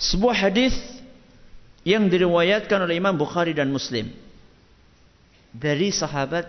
Sebuah 0.00 0.48
hadis 0.48 0.72
yang 1.84 2.08
diriwayatkan 2.08 2.88
oleh 2.88 2.96
Imam 2.96 3.12
Bukhari 3.20 3.52
dan 3.52 3.68
Muslim 3.68 4.08
dari 5.52 5.92
sahabat 5.92 6.48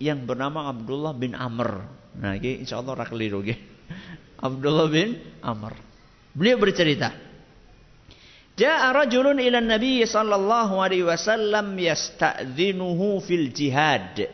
yang 0.00 0.24
bernama 0.24 0.72
Abdullah 0.72 1.12
bin 1.12 1.36
Amr. 1.36 1.84
Nah, 2.16 2.40
ini 2.40 2.64
insya 2.64 2.80
Allah 2.80 2.96
keliru 3.04 3.44
Abdullah 4.48 4.88
bin 4.88 5.20
Amr. 5.44 5.76
Beliau 6.32 6.56
bercerita, 6.56 7.12
Ja'a 8.56 8.88
rajulun 8.96 9.36
ila 9.44 9.60
Nabi 9.60 10.00
sallallahu 10.00 10.80
alaihi 10.80 11.04
wasallam 11.04 11.76
yasta'dzinuhu 11.76 13.20
fil 13.20 13.52
jihad. 13.52 14.24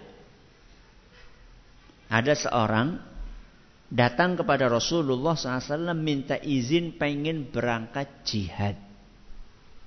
Ada 2.07 2.35
seorang 2.47 3.03
datang 3.93 4.41
kepada 4.41 4.73
Rasulullah 4.73 5.37
SAW 5.37 5.93
minta 5.93 6.41
izin 6.41 6.97
pengen 6.97 7.53
berangkat 7.53 8.25
jihad. 8.25 8.81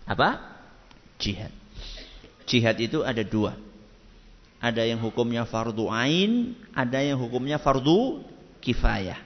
Apa? 0.06 0.62
Jihad. 1.18 1.50
Jihad 2.46 2.78
itu 2.78 3.02
ada 3.02 3.26
dua. 3.26 3.58
Ada 4.62 4.86
yang 4.86 5.02
hukumnya 5.02 5.50
fardu 5.50 5.90
ain, 5.90 6.54
ada 6.78 7.02
yang 7.02 7.18
hukumnya 7.18 7.58
fardu 7.58 8.22
kifayah. 8.62 9.18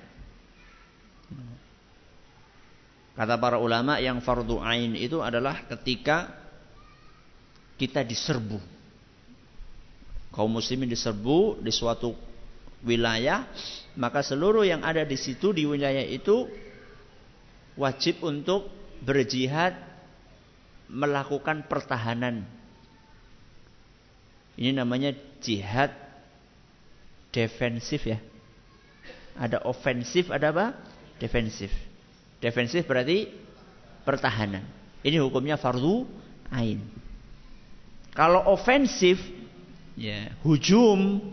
Kata 3.19 3.36
para 3.36 3.60
ulama 3.60 3.99
yang 3.99 4.23
fardu 4.23 4.63
ain 4.63 4.95
itu 4.95 5.19
adalah 5.19 5.67
ketika 5.67 6.32
kita 7.75 7.99
diserbu. 7.99 8.63
Kaum 10.32 10.56
muslimin 10.56 10.88
diserbu 10.88 11.60
di 11.60 11.71
suatu 11.71 12.15
wilayah 12.85 13.47
maka 13.99 14.23
seluruh 14.23 14.63
yang 14.63 14.85
ada 14.85 15.03
di 15.03 15.19
situ 15.19 15.51
di 15.51 15.67
wilayah 15.67 16.03
itu 16.03 16.47
wajib 17.75 18.23
untuk 18.23 18.67
berjihad 19.03 19.75
melakukan 20.91 21.67
pertahanan. 21.69 22.43
Ini 24.59 24.75
namanya 24.75 25.15
jihad 25.39 25.95
defensif 27.31 28.03
ya. 28.03 28.19
Ada 29.39 29.63
ofensif, 29.63 30.27
ada 30.27 30.51
apa? 30.51 30.75
Defensif. 31.15 31.71
Defensif 32.43 32.83
berarti 32.83 33.31
pertahanan. 34.03 34.67
Ini 34.99 35.23
hukumnya 35.23 35.55
fardu 35.55 36.03
ain. 36.51 36.83
Kalau 38.11 38.51
ofensif, 38.51 39.15
ya, 39.95 40.27
hujum, 40.43 41.23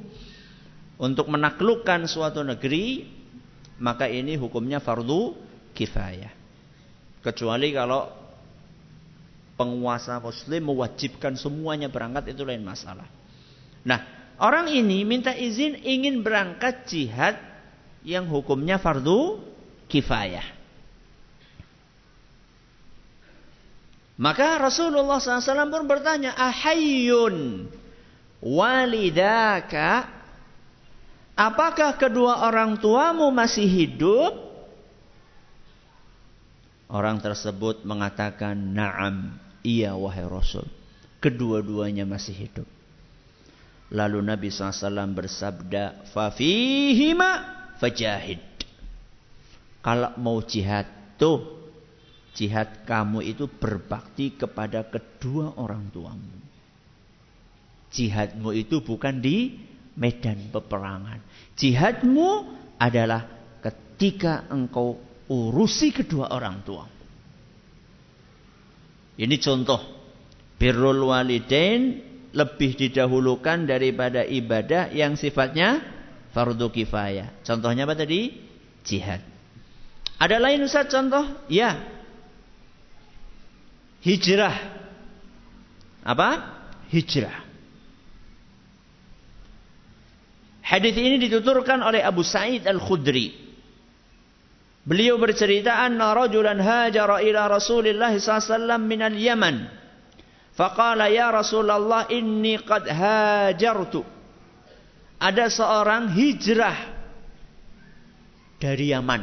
untuk 0.97 1.29
menaklukkan 1.29 2.09
suatu 2.09 2.41
negeri 2.41 3.05
maka 3.77 4.09
ini 4.09 4.37
hukumnya 4.41 4.81
fardu 4.81 5.37
kifayah. 5.77 6.33
Kecuali 7.21 7.69
kalau 7.77 8.09
penguasa 9.57 10.21
muslim 10.21 10.73
mewajibkan 10.73 11.37
semuanya 11.37 11.93
berangkat 11.93 12.33
itu 12.33 12.45
lain 12.45 12.65
masalah. 12.65 13.09
Nah, 13.85 14.01
orang 14.41 14.73
ini 14.73 15.05
minta 15.05 15.37
izin 15.37 15.81
ingin 15.85 16.25
berangkat 16.25 16.89
jihad 16.89 17.37
yang 18.07 18.29
hukumnya 18.31 18.81
fardu 18.81 19.43
kifayah. 19.91 20.57
Maka 24.17 24.57
Rasulullah 24.57 25.21
SAW 25.21 25.69
pun 25.69 25.85
bertanya, 25.85 26.33
Ahayyun 26.33 27.69
walidaka 28.41 30.16
Apakah 31.37 32.01
kedua 32.01 32.49
orang 32.49 32.81
tuamu 32.81 33.29
masih 33.29 33.69
hidup? 33.69 34.33
Orang 36.89 37.21
tersebut 37.21 37.85
mengatakan, 37.85 38.57
"Na'am, 38.57 39.37
iya 39.61 39.93
wahai 39.93 40.25
Rasul." 40.25 40.65
Kedua-duanya 41.21 42.09
masih 42.09 42.33
hidup. 42.33 42.69
Lalu 43.93 44.25
Nabi 44.25 44.49
SAW 44.49 45.13
bersabda, 45.13 46.09
"Fafihima 46.09 47.31
fajahid." 47.77 48.41
Kalau 49.85 50.17
mau 50.17 50.41
jihad 50.41 50.89
tuh 51.21 51.69
jihad 52.33 52.89
kamu 52.89 53.23
itu 53.23 53.45
berbakti 53.45 54.35
kepada 54.35 54.89
kedua 54.89 55.53
orang 55.61 55.93
tuamu. 55.93 56.37
Jihadmu 57.93 58.51
itu 58.57 58.81
bukan 58.83 59.21
di 59.21 59.57
medan 59.97 60.53
peperangan. 60.53 61.21
Jihadmu 61.57 62.29
adalah 62.77 63.25
ketika 63.65 64.45
engkau 64.53 65.01
urusi 65.27 65.91
kedua 65.91 66.31
orang 66.31 66.63
tua. 66.63 66.85
Ini 69.17 69.37
contoh. 69.41 69.81
Birrul 70.57 71.13
walidain 71.13 72.01
lebih 72.33 72.77
didahulukan 72.77 73.65
daripada 73.65 74.25
ibadah 74.25 74.93
yang 74.93 75.17
sifatnya 75.17 75.81
fardu 76.33 76.69
kifayah. 76.69 77.41
Contohnya 77.45 77.89
apa 77.89 77.97
tadi? 77.97 78.33
Jihad. 78.85 79.25
Ada 80.17 80.37
lain 80.41 80.65
Ustaz 80.65 80.89
contoh? 80.89 81.25
Ya. 81.49 81.77
Hijrah. 84.05 84.57
Apa? 86.05 86.29
Hijrah. 86.93 87.46
Hadis 90.67 90.99
ini 90.99 91.23
dituturkan 91.23 91.79
oleh 91.79 92.03
Abu 92.03 92.27
Sa'id 92.27 92.67
Al-Khudri. 92.67 93.31
Beliau 94.83 95.15
bercerita 95.15 95.79
anna 95.79 96.11
rajulan 96.11 96.59
hajara 96.59 97.23
ila 97.23 97.47
Rasulillah 97.47 98.11
sallallahu 98.11 98.83
min 98.83 99.01
al-Yaman. 99.03 99.57
Faqala 100.59 101.07
ya 101.07 101.31
Rasulullah 101.31 102.11
inni 102.11 102.59
qad 102.59 102.83
hajartu. 102.91 104.03
Ada 105.23 105.55
seorang 105.55 106.11
hijrah 106.11 106.79
dari 108.59 108.91
Yaman. 108.91 109.23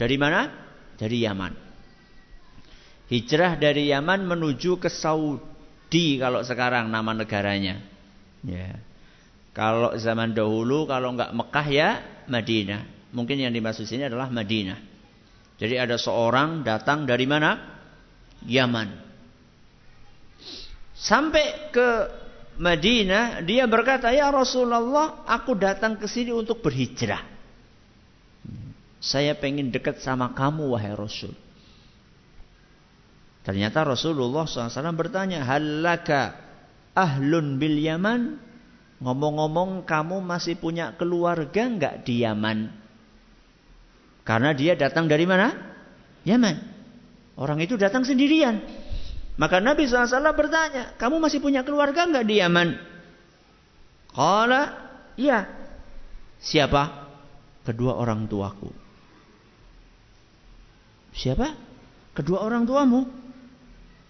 Dari 0.00 0.16
mana? 0.16 0.48
Dari 0.96 1.28
Yaman. 1.28 1.52
Hijrah 3.12 3.60
dari 3.60 3.92
Yaman 3.92 4.24
menuju 4.24 4.80
ke 4.80 4.88
Saudi 4.88 6.16
kalau 6.16 6.40
sekarang 6.40 6.88
nama 6.88 7.12
negaranya. 7.12 7.84
Ya. 8.40 8.56
Yeah. 8.72 8.91
Kalau 9.52 9.92
zaman 10.00 10.32
dahulu 10.32 10.88
kalau 10.88 11.12
enggak 11.12 11.32
Mekah 11.36 11.66
ya 11.68 11.90
Madinah. 12.28 13.12
Mungkin 13.12 13.36
yang 13.36 13.52
dimaksud 13.52 13.84
sini 13.84 14.08
adalah 14.08 14.32
Madinah. 14.32 14.80
Jadi 15.60 15.76
ada 15.76 16.00
seorang 16.00 16.64
datang 16.64 17.04
dari 17.04 17.28
mana? 17.28 17.60
Yaman. 18.48 18.88
Sampai 20.96 21.70
ke 21.70 21.88
Madinah, 22.58 23.44
dia 23.44 23.68
berkata, 23.68 24.12
"Ya 24.12 24.32
Rasulullah, 24.32 25.24
aku 25.28 25.56
datang 25.56 25.96
ke 26.00 26.08
sini 26.08 26.32
untuk 26.32 26.60
berhijrah. 26.64 27.22
Saya 29.02 29.34
pengen 29.34 29.72
dekat 29.74 30.00
sama 30.00 30.30
kamu 30.32 30.72
wahai 30.72 30.94
Rasul." 30.94 31.34
Ternyata 33.42 33.82
Rasulullah 33.82 34.46
SAW 34.46 34.94
bertanya, 34.94 35.42
Halaka 35.42 36.38
ahlun 36.94 37.58
bil 37.58 37.74
Yaman? 37.82 38.38
Ngomong-ngomong 39.02 39.82
kamu 39.82 40.22
masih 40.22 40.54
punya 40.54 40.94
keluarga 40.94 41.66
enggak 41.66 42.06
di 42.06 42.22
Yaman? 42.22 42.70
Karena 44.22 44.54
dia 44.54 44.78
datang 44.78 45.10
dari 45.10 45.26
mana? 45.26 45.50
Yaman. 46.22 46.56
Orang 47.34 47.58
itu 47.58 47.74
datang 47.74 48.06
sendirian. 48.06 48.62
Maka 49.34 49.58
Nabi 49.58 49.90
SAW 49.90 50.22
bertanya, 50.38 50.94
kamu 51.02 51.18
masih 51.18 51.42
punya 51.42 51.66
keluarga 51.66 52.06
enggak 52.06 52.30
di 52.30 52.38
Yaman? 52.38 52.78
Kala, 54.14 54.62
iya. 55.18 55.50
Siapa? 56.38 57.10
Kedua 57.66 57.98
orang 57.98 58.30
tuaku. 58.30 58.70
Siapa? 61.10 61.48
Kedua 62.14 62.44
orang 62.46 62.62
tuamu. 62.62 63.02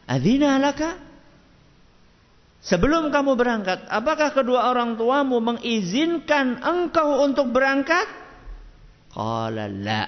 Adina 0.04 0.60
laka? 0.60 1.11
Sebelum 2.62 3.10
kamu 3.10 3.34
berangkat, 3.34 3.90
apakah 3.90 4.30
kedua 4.30 4.70
orang 4.70 4.94
tuamu 4.94 5.42
mengizinkan 5.42 6.62
engkau 6.62 7.26
untuk 7.26 7.50
berangkat? 7.50 8.06
Qala 9.10 9.66
la. 9.66 10.06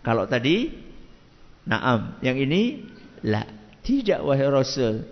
Kalau 0.00 0.24
tadi 0.24 0.72
na'am, 1.68 2.16
yang 2.24 2.40
ini 2.40 2.80
la. 3.28 3.44
Tidak 3.82 4.24
wahai 4.24 4.48
Rasul. 4.48 5.04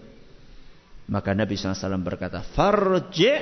Maka 1.11 1.35
Nabi 1.35 1.59
SAW 1.59 2.01
berkata, 2.01 2.47
Farji 2.49 3.35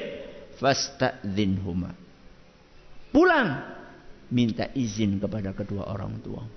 fasta'dhinhuma. 0.58 1.92
Pulang. 3.14 3.48
Minta 4.28 4.72
izin 4.74 5.20
kepada 5.22 5.54
kedua 5.54 5.88
orang 5.88 6.20
tuamu. 6.20 6.56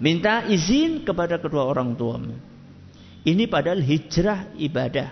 Minta 0.00 0.48
izin 0.48 1.04
kepada 1.04 1.36
kedua 1.36 1.68
orang 1.68 1.94
tuamu. 1.94 2.49
Ini 3.20 3.44
padahal 3.52 3.84
hijrah 3.84 4.56
ibadah. 4.56 5.08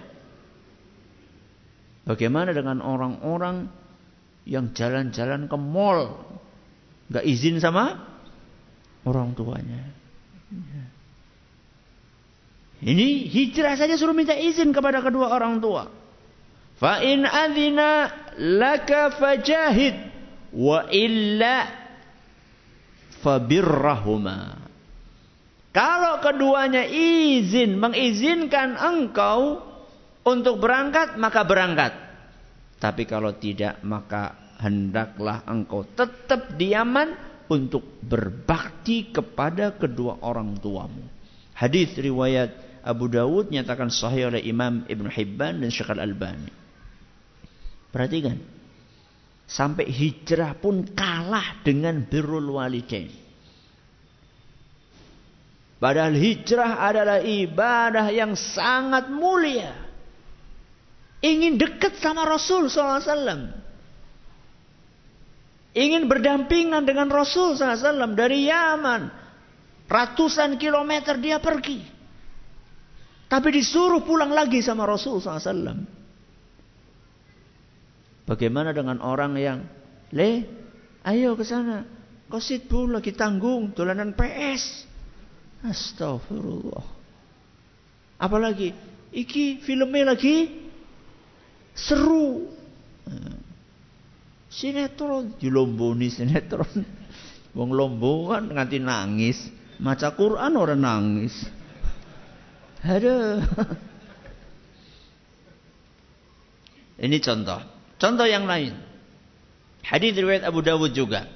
Bagaimana 2.08 2.56
dengan 2.56 2.80
orang-orang 2.80 3.68
yang 4.48 4.72
jalan-jalan 4.72 5.44
ke 5.44 5.56
mall 5.60 6.24
nggak 7.12 7.24
izin 7.28 7.60
sama 7.60 8.00
orang 9.04 9.36
tuanya? 9.36 9.92
Ini 12.78 13.28
hijrah 13.28 13.74
saja 13.76 13.98
suruh 13.98 14.16
minta 14.16 14.32
izin 14.32 14.72
kepada 14.72 15.04
kedua 15.04 15.34
orang 15.34 15.60
tua. 15.60 15.90
Fa 16.78 17.02
in 17.02 17.26
adzina 17.26 18.08
laka 18.38 19.18
fajahid 19.18 19.98
wa 20.54 20.86
illa 20.88 21.66
fabirrahuma. 23.18 24.57
Kalau 25.78 26.18
keduanya 26.18 26.82
izin, 26.90 27.78
mengizinkan 27.78 28.74
engkau 28.74 29.62
untuk 30.26 30.58
berangkat, 30.58 31.14
maka 31.22 31.46
berangkat. 31.46 31.94
Tapi 32.82 33.06
kalau 33.06 33.38
tidak, 33.38 33.78
maka 33.86 34.34
hendaklah 34.58 35.46
engkau 35.46 35.86
tetap 35.86 36.58
diaman 36.58 37.14
untuk 37.46 38.02
berbakti 38.02 39.14
kepada 39.14 39.78
kedua 39.78 40.18
orang 40.26 40.58
tuamu. 40.58 41.06
Hadis 41.54 41.94
riwayat 41.94 42.82
Abu 42.82 43.06
Dawud 43.06 43.54
nyatakan 43.54 43.94
sahih 43.94 44.34
oleh 44.34 44.42
Imam 44.42 44.82
Ibn 44.82 45.06
Hibban 45.06 45.62
dan 45.62 45.70
Syekh 45.70 45.94
Al-Albani. 45.94 46.50
Perhatikan. 47.94 48.34
Sampai 49.46 49.86
hijrah 49.94 50.58
pun 50.58 50.90
kalah 50.90 51.62
dengan 51.62 52.02
birrul 52.02 52.58
walidain. 52.58 53.27
Padahal 55.78 56.18
hijrah 56.18 56.82
adalah 56.82 57.18
ibadah 57.22 58.10
yang 58.10 58.34
sangat 58.34 59.06
mulia. 59.14 59.78
Ingin 61.22 61.54
dekat 61.54 62.02
sama 62.02 62.26
Rasul 62.26 62.66
SAW. 62.66 63.54
Ingin 65.78 66.10
berdampingan 66.10 66.82
dengan 66.82 67.06
Rasul 67.06 67.54
SAW 67.54 68.18
dari 68.18 68.50
Yaman. 68.50 69.06
Ratusan 69.86 70.58
kilometer 70.58 71.14
dia 71.22 71.38
pergi. 71.38 71.78
Tapi 73.30 73.48
disuruh 73.54 74.02
pulang 74.02 74.34
lagi 74.34 74.58
sama 74.58 74.82
Rasul 74.82 75.22
SAW. 75.22 75.78
Bagaimana 78.26 78.74
dengan 78.74 78.98
orang 78.98 79.38
yang, 79.38 79.62
Le, 80.10 80.42
ayo 81.06 81.38
ke 81.38 81.46
sana. 81.46 81.86
Kosit 82.28 82.66
bu 82.66 82.90
lagi 82.90 83.14
tanggung, 83.14 83.72
dolanan 83.72 84.12
PS. 84.12 84.87
Astagfirullah. 85.62 86.86
Apalagi 88.18 88.74
iki 89.14 89.58
filmnya 89.62 90.14
lagi 90.14 90.50
seru. 91.74 92.50
Sinetron 94.48 95.38
dilomboni 95.38 96.08
sinetron. 96.10 96.82
Wong 97.56 97.70
lombo 97.74 98.30
kan 98.30 98.46
nganti 98.46 98.78
nangis. 98.78 99.38
Maca 99.78 100.14
Quran 100.14 100.52
orang 100.58 100.80
nangis. 100.82 101.34
Ada. 102.82 103.42
Ini 106.98 107.16
contoh. 107.22 107.62
Contoh 107.98 108.26
yang 108.26 108.46
lain. 108.46 108.74
Hadis 109.86 110.18
riwayat 110.18 110.42
Abu 110.46 110.62
Dawud 110.62 110.90
juga. 110.90 111.30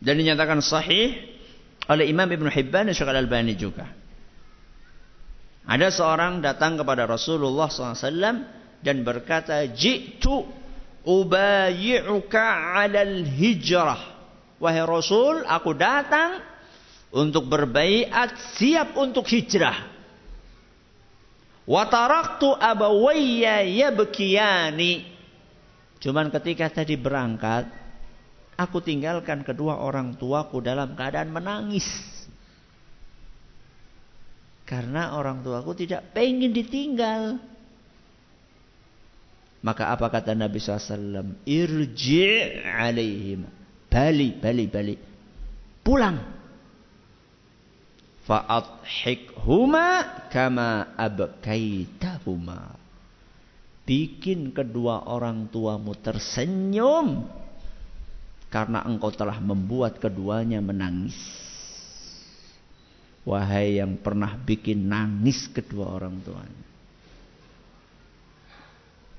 Dan 0.00 0.16
dinyatakan 0.20 0.64
sahih 0.64 1.37
oleh 1.88 2.04
Imam 2.06 2.28
Ibn 2.28 2.46
Hibban 2.52 2.92
dan 2.92 2.94
Syekh 2.94 3.08
Al-Albani 3.08 3.56
juga. 3.56 3.88
Ada 5.68 5.92
seorang 5.92 6.40
datang 6.40 6.80
kepada 6.80 7.04
Rasulullah 7.04 7.68
SAW 7.68 8.40
dan 8.80 8.96
berkata, 9.04 9.64
Jitu 9.68 10.44
ubayi'uka 11.04 12.76
alal 12.76 13.24
hijrah. 13.24 14.16
Wahai 14.60 14.84
Rasul, 14.84 15.44
aku 15.44 15.72
datang 15.76 16.40
untuk 17.12 17.48
berbaiat 17.48 18.36
siap 18.56 18.96
untuk 18.96 19.24
hijrah. 19.28 19.96
Wataraktu 21.68 22.48
abawayya 22.56 23.64
yabkiyani. 23.64 25.04
Cuman 26.00 26.32
ketika 26.32 26.72
tadi 26.72 26.96
berangkat, 26.96 27.68
Aku 28.58 28.82
tinggalkan 28.82 29.46
kedua 29.46 29.78
orang 29.78 30.18
tuaku 30.18 30.58
dalam 30.58 30.98
keadaan 30.98 31.30
menangis. 31.30 31.86
Karena 34.66 35.14
orang 35.14 35.46
tuaku 35.46 35.78
tidak 35.78 36.10
pengen 36.10 36.50
ditinggal. 36.50 37.38
Maka 39.62 39.94
apa 39.94 40.10
kata 40.10 40.34
Nabi 40.34 40.58
SAW? 40.58 41.38
Irji' 41.46 42.58
alaihim. 42.66 43.46
Bali, 43.86 44.34
bali, 44.34 44.66
bali. 44.66 44.94
Pulang. 45.86 46.18
Fa'adhikhuma 48.26 49.86
kama 50.34 50.98
abkaitahuma. 50.98 52.74
Bikin 53.86 54.50
kedua 54.50 55.08
orang 55.08 55.46
tuamu 55.48 55.94
tersenyum 55.96 57.24
karena 58.48 58.84
engkau 58.84 59.12
telah 59.12 59.36
membuat 59.40 60.00
keduanya 60.00 60.60
menangis. 60.64 61.16
Wahai 63.28 63.76
yang 63.76 64.00
pernah 64.00 64.40
bikin 64.40 64.88
nangis 64.88 65.52
kedua 65.52 66.00
orang 66.00 66.16
tuanya. 66.24 66.64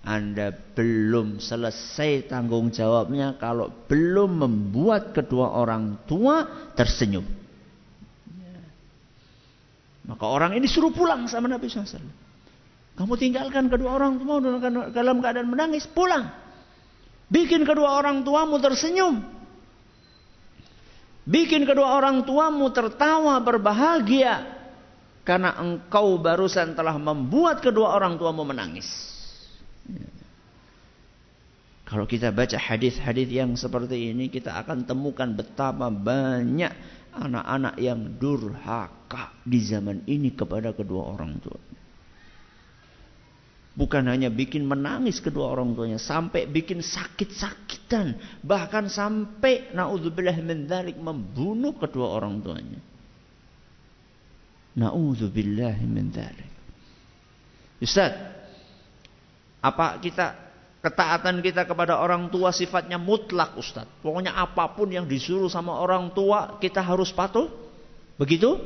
Anda 0.02 0.50
belum 0.50 1.38
selesai 1.38 2.26
tanggung 2.26 2.74
jawabnya 2.74 3.38
kalau 3.38 3.70
belum 3.86 4.42
membuat 4.42 5.14
kedua 5.14 5.54
orang 5.54 6.02
tua 6.10 6.72
tersenyum. 6.74 7.28
Maka 10.10 10.26
orang 10.26 10.58
ini 10.58 10.66
suruh 10.66 10.90
pulang 10.90 11.30
sama 11.30 11.46
Nabi 11.46 11.70
SAW. 11.70 12.02
Kamu 12.98 13.14
tinggalkan 13.14 13.70
kedua 13.70 13.94
orang 14.02 14.18
tua 14.18 14.42
dalam 14.90 15.22
keadaan 15.22 15.54
menangis, 15.54 15.86
pulang. 15.86 16.49
Bikin 17.30 17.62
kedua 17.62 18.02
orang 18.02 18.26
tuamu 18.26 18.58
tersenyum. 18.58 19.22
Bikin 21.30 21.62
kedua 21.70 22.02
orang 22.02 22.26
tuamu 22.26 22.74
tertawa 22.74 23.38
berbahagia. 23.38 24.58
Karena 25.22 25.54
engkau 25.62 26.18
barusan 26.18 26.74
telah 26.74 26.98
membuat 26.98 27.62
kedua 27.62 27.94
orang 27.94 28.18
tuamu 28.18 28.42
menangis. 28.42 28.90
Kalau 31.86 32.06
kita 32.06 32.34
baca 32.34 32.58
hadis-hadis 32.58 33.30
yang 33.30 33.54
seperti 33.58 34.14
ini, 34.14 34.30
kita 34.30 34.58
akan 34.62 34.86
temukan 34.86 35.30
betapa 35.34 35.90
banyak 35.90 36.70
anak-anak 37.14 37.82
yang 37.82 38.18
durhaka 38.22 39.34
di 39.42 39.58
zaman 39.62 40.06
ini 40.06 40.34
kepada 40.34 40.74
kedua 40.74 41.18
orang 41.18 41.42
tua. 41.42 41.58
Bukan 43.80 44.12
hanya 44.12 44.28
bikin 44.28 44.68
menangis 44.68 45.24
kedua 45.24 45.56
orang 45.56 45.72
tuanya, 45.72 45.96
sampai 45.96 46.44
bikin 46.52 46.84
sakit-sakitan, 46.84 48.20
bahkan 48.44 48.92
sampai 48.92 49.72
naudzubillah 49.72 50.36
min 50.44 50.68
dzalik 50.68 51.00
membunuh 51.00 51.72
kedua 51.80 52.20
orang 52.20 52.44
tuanya. 52.44 52.76
Naudzubillah 54.76 55.80
min 55.88 56.12
dzalik. 56.12 56.52
Ustaz, 57.80 58.20
apa 59.64 59.96
kita 60.04 60.36
ketaatan 60.84 61.40
kita 61.40 61.64
kepada 61.64 62.04
orang 62.04 62.28
tua 62.28 62.52
sifatnya 62.52 63.00
mutlak 63.00 63.56
Ustaz? 63.56 63.88
Pokoknya 64.04 64.36
apa 64.36 64.76
pun 64.76 64.92
yang 64.92 65.08
disuruh 65.08 65.48
sama 65.48 65.80
orang 65.80 66.12
tua 66.12 66.60
kita 66.60 66.84
harus 66.84 67.16
patuh? 67.16 67.48
Begitu? 68.20 68.60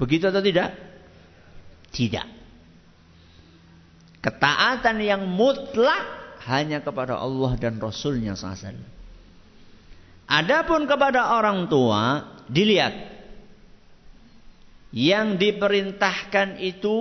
Begitu 0.00 0.24
atau 0.32 0.40
tidak? 0.40 0.72
Tidak. 1.92 2.33
Ketaatan 4.24 5.04
yang 5.04 5.28
mutlak 5.28 6.00
hanya 6.48 6.80
kepada 6.80 7.20
Allah 7.20 7.60
dan 7.60 7.76
Rasulnya 7.76 8.32
SAW. 8.32 8.72
Adapun 10.24 10.88
kepada 10.88 11.36
orang 11.36 11.68
tua, 11.68 12.32
dilihat. 12.48 13.12
Yang 14.94 15.28
diperintahkan 15.36 16.56
itu 16.64 16.96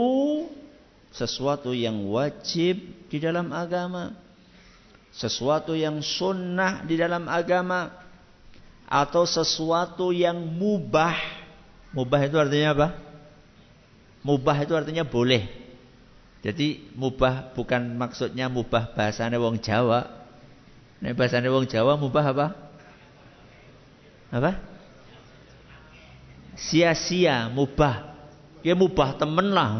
sesuatu 1.15 1.71
yang 1.71 2.11
wajib 2.11 3.07
di 3.07 3.17
dalam 3.23 3.55
agama. 3.55 4.19
Sesuatu 5.15 5.79
yang 5.79 6.03
sunnah 6.03 6.83
di 6.83 6.99
dalam 6.99 7.31
agama. 7.31 7.87
Atau 8.83 9.23
sesuatu 9.23 10.11
yang 10.11 10.35
mubah. 10.43 11.15
Mubah 11.95 12.19
itu 12.27 12.35
artinya 12.35 12.69
apa? 12.75 12.87
Mubah 14.27 14.57
itu 14.59 14.75
artinya 14.75 15.07
boleh. 15.07 15.62
Jadi 16.43 16.91
mubah 16.99 17.55
bukan 17.55 17.95
maksudnya 17.95 18.51
mubah 18.51 18.91
bahasanya 18.91 19.39
wong 19.39 19.63
Jawa. 19.63 20.03
Nek 20.99 21.15
bahasanya 21.15 21.47
wong 21.47 21.71
Jawa 21.71 21.95
mubah 21.95 22.25
apa? 22.35 22.47
Apa? 24.27 24.51
Sia-sia 26.59 27.47
mubah. 27.47 28.11
Ya 28.59 28.75
mubah 28.75 29.15
temen 29.15 29.55
lah. 29.55 29.71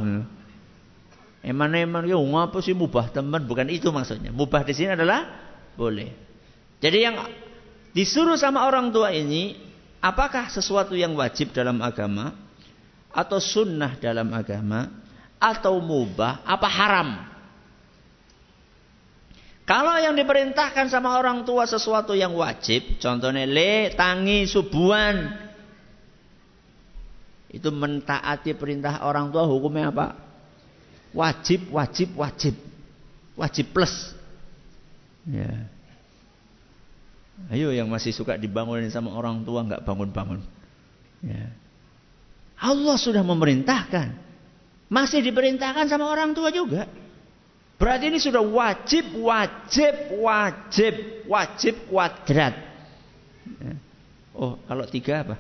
Eman-eman 1.44 2.08
ya 2.08 2.16
ngapa 2.16 2.64
sih 2.64 2.72
mubah 2.72 3.12
temen? 3.12 3.44
Bukan 3.44 3.68
itu 3.68 3.92
maksudnya. 3.92 4.32
Mubah 4.32 4.64
di 4.64 4.72
sini 4.72 4.96
adalah 4.96 5.28
boleh. 5.76 6.16
Jadi 6.80 6.98
yang 7.04 7.20
disuruh 7.92 8.40
sama 8.40 8.64
orang 8.64 8.88
tua 8.96 9.12
ini 9.12 9.60
apakah 10.00 10.48
sesuatu 10.48 10.96
yang 10.96 11.12
wajib 11.20 11.52
dalam 11.52 11.84
agama 11.84 12.32
atau 13.12 13.44
sunnah 13.44 14.00
dalam 14.00 14.32
agama 14.32 15.03
atau 15.44 15.84
mubah 15.84 16.40
apa 16.48 16.68
haram? 16.72 17.10
Kalau 19.68 19.96
yang 20.00 20.16
diperintahkan 20.16 20.92
sama 20.92 21.20
orang 21.20 21.44
tua 21.44 21.68
sesuatu 21.68 22.16
yang 22.16 22.36
wajib, 22.36 23.00
contohnya 23.00 23.48
le 23.48 23.96
tangi 23.96 24.44
subuhan, 24.48 25.40
itu 27.52 27.68
mentaati 27.72 28.56
perintah 28.56 29.04
orang 29.04 29.32
tua 29.32 29.48
hukumnya 29.48 29.92
apa? 29.92 30.20
Wajib, 31.16 31.72
wajib, 31.72 32.12
wajib, 32.16 32.56
wajib 33.40 33.66
plus. 33.72 34.12
Ya. 35.24 35.72
Ayo 37.48 37.72
yang 37.72 37.88
masih 37.88 38.12
suka 38.12 38.36
dibangunin 38.36 38.92
sama 38.92 39.16
orang 39.16 39.44
tua 39.48 39.64
nggak 39.64 39.84
bangun-bangun. 39.88 40.44
Ya. 41.24 41.56
Allah 42.60 42.96
sudah 43.00 43.24
memerintahkan. 43.24 44.23
Masih 44.92 45.24
diperintahkan 45.24 45.88
sama 45.88 46.10
orang 46.10 46.36
tua 46.36 46.52
juga. 46.52 46.88
Berarti 47.78 48.14
ini 48.14 48.20
sudah 48.22 48.40
wajib, 48.40 49.12
wajib, 49.20 50.16
wajib, 50.24 50.94
wajib 51.28 51.74
kuadrat. 51.92 52.56
Ya. 53.60 53.76
Oh, 54.32 54.56
kalau 54.64 54.88
tiga 54.88 55.28
apa? 55.28 55.36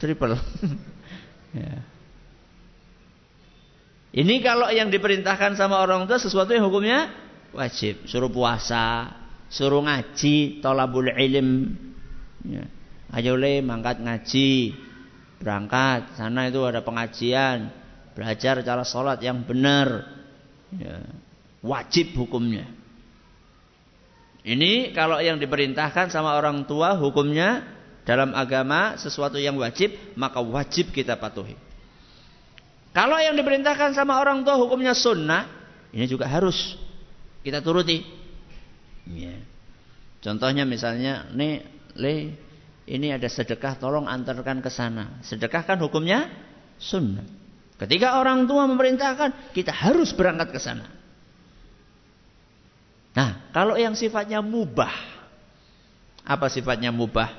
Triple. 0.00 0.36
ya. 1.60 1.76
Ini 4.14 4.34
kalau 4.46 4.70
yang 4.70 4.94
diperintahkan 4.94 5.58
sama 5.58 5.82
orang 5.82 6.06
tua 6.06 6.22
sesuatu 6.22 6.54
yang 6.54 6.70
hukumnya 6.70 7.10
wajib. 7.50 8.06
Suruh 8.06 8.30
puasa, 8.30 9.10
suruh 9.50 9.82
ngaji, 9.82 10.62
tolabul 10.62 11.10
ilm. 11.10 11.74
Ya. 12.46 12.64
Ayo 13.14 13.34
le 13.38 13.62
mangkat 13.62 14.02
ngaji, 14.02 14.74
berangkat 15.42 16.14
sana 16.18 16.46
itu 16.48 16.62
ada 16.62 16.80
pengajian 16.84 17.72
belajar 18.14 18.62
cara 18.62 18.86
sholat 18.86 19.18
yang 19.20 19.42
benar. 19.42 20.06
Ya, 20.74 21.02
wajib 21.62 22.14
hukumnya. 22.14 22.66
Ini 24.44 24.92
kalau 24.92 25.18
yang 25.18 25.40
diperintahkan 25.40 26.12
sama 26.12 26.36
orang 26.36 26.68
tua 26.68 26.94
hukumnya 27.00 27.64
dalam 28.04 28.36
agama 28.36 29.00
sesuatu 29.00 29.40
yang 29.40 29.56
wajib 29.56 29.96
maka 30.14 30.38
wajib 30.44 30.92
kita 30.92 31.16
patuhi. 31.16 31.56
Kalau 32.94 33.18
yang 33.18 33.34
diperintahkan 33.34 33.96
sama 33.96 34.20
orang 34.22 34.46
tua 34.46 34.60
hukumnya 34.60 34.94
sunnah 34.94 35.48
ini 35.90 36.06
juga 36.06 36.30
harus 36.30 36.78
kita 37.42 37.64
turuti. 37.64 38.22
Ya. 39.04 39.36
contohnya 40.24 40.64
misalnya 40.64 41.28
nih 41.36 41.60
le 41.92 42.32
ini 42.84 43.16
ada 43.16 43.24
sedekah 43.28 43.80
tolong 43.80 44.04
antarkan 44.04 44.60
ke 44.60 44.68
sana. 44.68 45.20
Sedekah 45.24 45.64
kan 45.64 45.80
hukumnya 45.80 46.28
sunnah. 46.76 47.24
Ketika 47.80 48.20
orang 48.20 48.44
tua 48.44 48.68
memerintahkan, 48.68 49.56
kita 49.56 49.72
harus 49.72 50.12
berangkat 50.12 50.52
ke 50.52 50.60
sana. 50.60 50.86
Nah, 53.16 53.50
kalau 53.56 53.74
yang 53.80 53.96
sifatnya 53.96 54.44
mubah. 54.44 54.92
Apa 56.24 56.48
sifatnya 56.52 56.92
mubah? 56.92 57.30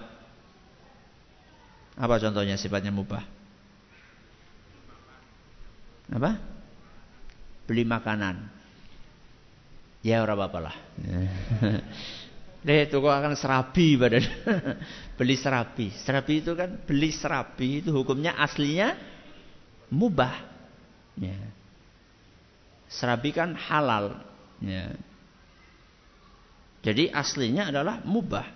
Apa 1.96 2.16
contohnya 2.20 2.58
sifatnya 2.58 2.92
mubah? 2.92 3.24
Apa? 6.10 6.42
Beli 7.66 7.86
makanan. 7.86 8.50
Ya 10.06 10.22
ora 10.22 10.38
apa-apa 10.38 10.60
lah. 10.70 10.76
Deh, 12.66 12.90
kok 12.90 13.06
akan 13.06 13.38
serabi 13.38 13.94
badan. 13.94 14.26
beli 15.22 15.38
serabi. 15.38 15.94
Serabi 15.94 16.42
itu 16.42 16.58
kan 16.58 16.82
beli 16.82 17.14
serabi 17.14 17.86
itu 17.86 17.94
hukumnya 17.94 18.34
aslinya 18.42 18.98
mubah. 19.94 20.34
Ya. 21.22 21.38
Serabi 22.90 23.30
kan 23.38 23.54
halal. 23.54 24.18
Ya. 24.66 24.98
Jadi 26.82 27.14
aslinya 27.14 27.70
adalah 27.70 28.02
mubah. 28.02 28.50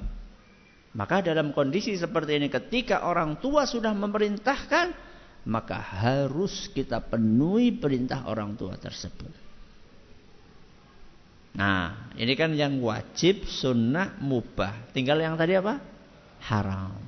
Maka 0.98 1.22
dalam 1.22 1.54
kondisi 1.54 1.93
seperti 1.93 2.41
ini 2.41 2.50
ketika 2.50 3.06
orang 3.06 3.38
tua 3.38 3.69
sudah 3.69 3.93
memerintahkan 3.93 5.10
maka 5.45 5.78
harus 5.78 6.65
kita 6.74 6.98
penuhi 6.98 7.78
perintah 7.78 8.26
orang 8.26 8.58
tua 8.58 8.74
tersebut. 8.74 9.49
Nah, 11.58 12.14
ini 12.14 12.34
kan 12.38 12.54
yang 12.54 12.78
wajib, 12.84 13.48
sunnah, 13.50 14.22
mubah. 14.22 14.94
Tinggal 14.94 15.18
yang 15.18 15.34
tadi 15.34 15.58
apa? 15.58 15.82
Haram. 16.46 17.02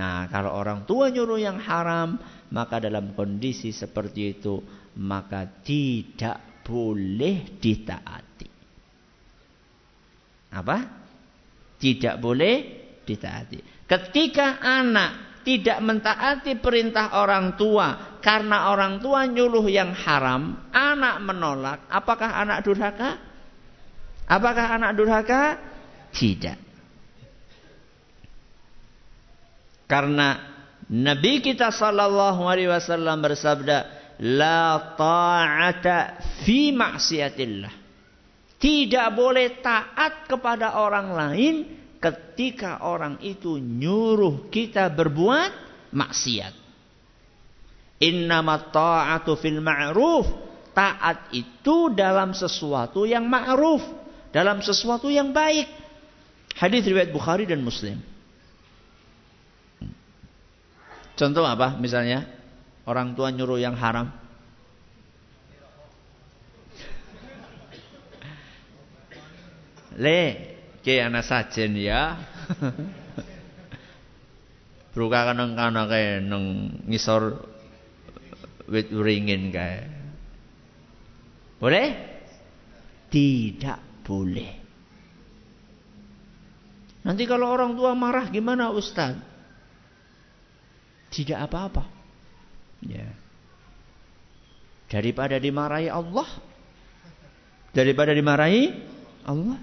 Nah, 0.00 0.24
kalau 0.32 0.56
orang 0.56 0.88
tua 0.88 1.12
nyuruh 1.12 1.36
yang 1.36 1.60
haram, 1.60 2.16
maka 2.54 2.80
dalam 2.80 3.12
kondisi 3.12 3.68
seperti 3.68 4.40
itu, 4.40 4.64
maka 4.96 5.44
tidak 5.60 6.64
boleh 6.64 7.60
ditaati. 7.60 8.48
Apa? 10.56 10.78
Tidak 11.76 12.16
boleh 12.16 12.54
ditaati. 13.04 13.86
Ketika 13.86 14.62
anak 14.62 15.42
tidak 15.42 15.80
mentaati 15.80 16.60
perintah 16.60 17.16
orang 17.16 17.56
tua 17.56 18.18
karena 18.20 18.70
orang 18.70 19.00
tua 19.00 19.24
nyuruh 19.24 19.66
yang 19.66 19.96
haram, 19.96 20.68
anak 20.70 21.16
menolak, 21.24 21.78
apakah 21.88 22.40
anak 22.40 22.60
durhaka? 22.62 23.29
Apakah 24.26 24.76
anak 24.76 24.92
durhaka? 24.98 25.56
Tidak. 26.10 26.58
Karena 29.86 30.38
Nabi 30.90 31.42
kita 31.42 31.70
sallallahu 31.70 32.46
alaihi 32.46 32.70
wasallam 32.70 33.22
bersabda, 33.22 33.78
"La 34.26 34.94
ta'ata 34.94 36.18
fi 36.42 36.74
maksiatillah." 36.74 37.74
Tidak 38.60 39.08
boleh 39.16 39.62
taat 39.64 40.28
kepada 40.28 40.78
orang 40.82 41.14
lain 41.16 41.54
ketika 41.96 42.84
orang 42.84 43.20
itu 43.24 43.56
nyuruh 43.56 44.52
kita 44.52 44.88
berbuat 44.92 45.52
maksiat. 45.94 46.54
Innama 48.00 48.72
ta'atu 48.72 49.36
fil 49.36 49.60
ma'ruf 49.60 50.24
taat 50.72 51.28
itu 51.36 51.92
dalam 51.92 52.32
sesuatu 52.32 53.04
yang 53.04 53.28
ma'ruf, 53.28 53.84
dalam 54.30 54.62
sesuatu 54.62 55.10
yang 55.10 55.34
baik. 55.34 55.66
Hadis 56.58 56.86
riwayat 56.86 57.10
Bukhari 57.14 57.46
dan 57.46 57.62
Muslim. 57.62 57.98
Contoh 61.14 61.44
apa? 61.44 61.76
Misalnya 61.76 62.24
orang 62.88 63.12
tua 63.12 63.28
nyuruh 63.30 63.60
yang 63.60 63.76
haram. 63.76 64.08
Le, 70.00 70.22
ke 70.80 70.96
anak 71.02 71.28
sajen 71.28 71.76
ya. 71.76 72.16
Beruka 74.96 75.28
kanang 75.28 75.54
kana 75.54 75.86
kae 75.86 76.24
nang 76.24 76.72
ngisor 76.88 77.46
wit 78.64 78.88
uringin 78.90 79.52
kae. 79.52 79.86
Boleh? 81.60 81.88
Tidak 83.12 83.89
boleh. 84.10 84.50
Nanti 87.06 87.22
kalau 87.30 87.46
orang 87.46 87.78
tua 87.78 87.94
marah 87.94 88.26
gimana 88.26 88.74
Ustaz? 88.74 89.14
Tidak 91.14 91.38
apa-apa. 91.38 91.86
Ya. 92.82 93.06
Daripada 94.90 95.38
dimarahi 95.38 95.86
Allah. 95.86 96.28
Daripada 97.70 98.10
dimarahi 98.10 98.74
Allah. 99.22 99.58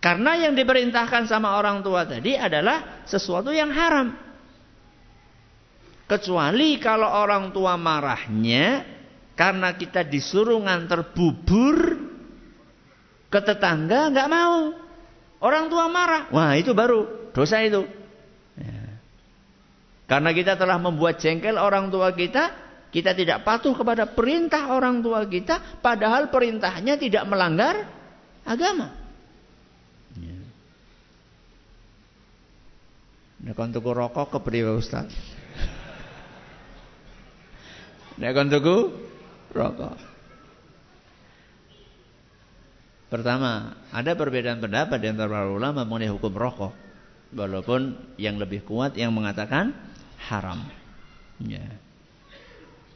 Karena 0.00 0.48
yang 0.48 0.56
diperintahkan 0.56 1.28
sama 1.28 1.60
orang 1.60 1.84
tua 1.84 2.08
tadi 2.08 2.32
adalah 2.32 3.04
sesuatu 3.04 3.52
yang 3.52 3.68
haram. 3.68 4.16
Kecuali 6.08 6.80
kalau 6.80 7.06
orang 7.06 7.52
tua 7.52 7.76
marahnya 7.76 8.82
karena 9.36 9.76
kita 9.76 10.00
disuruh 10.02 10.56
nganter 10.64 11.12
bubur 11.12 11.99
ke 13.30 13.40
tetangga 13.40 14.10
nggak 14.10 14.28
mau. 14.28 14.74
Orang 15.40 15.72
tua 15.72 15.88
marah. 15.88 16.28
Wah 16.34 16.52
itu 16.58 16.76
baru 16.76 17.32
dosa 17.32 17.64
itu. 17.64 17.88
Karena 20.10 20.34
kita 20.34 20.58
telah 20.58 20.74
membuat 20.74 21.22
jengkel 21.22 21.54
orang 21.54 21.86
tua 21.86 22.10
kita, 22.10 22.50
kita 22.90 23.14
tidak 23.14 23.46
patuh 23.46 23.70
kepada 23.78 24.10
perintah 24.10 24.74
orang 24.74 25.06
tua 25.06 25.22
kita, 25.22 25.78
padahal 25.78 26.34
perintahnya 26.34 26.98
tidak 26.98 27.30
melanggar 27.30 27.86
agama. 28.42 28.90
Ya. 30.18 30.34
Nek 33.46 33.54
tuku 33.54 33.90
rokok 33.94 34.34
kepriwe 34.34 34.74
Ustaz? 34.74 35.06
Nek 38.18 38.34
tuku 38.34 38.76
rokok. 39.54 40.09
Pertama, 43.10 43.74
ada 43.90 44.14
perbedaan 44.14 44.62
pendapat 44.62 45.02
di 45.02 45.10
antara 45.10 45.42
para 45.42 45.50
ulama 45.50 45.82
mengenai 45.82 46.14
hukum 46.14 46.30
rokok. 46.30 46.72
Walaupun 47.34 48.14
yang 48.18 48.38
lebih 48.38 48.62
kuat 48.62 48.94
yang 48.94 49.10
mengatakan 49.10 49.74
haram. 50.30 50.62
Ya. 51.42 51.66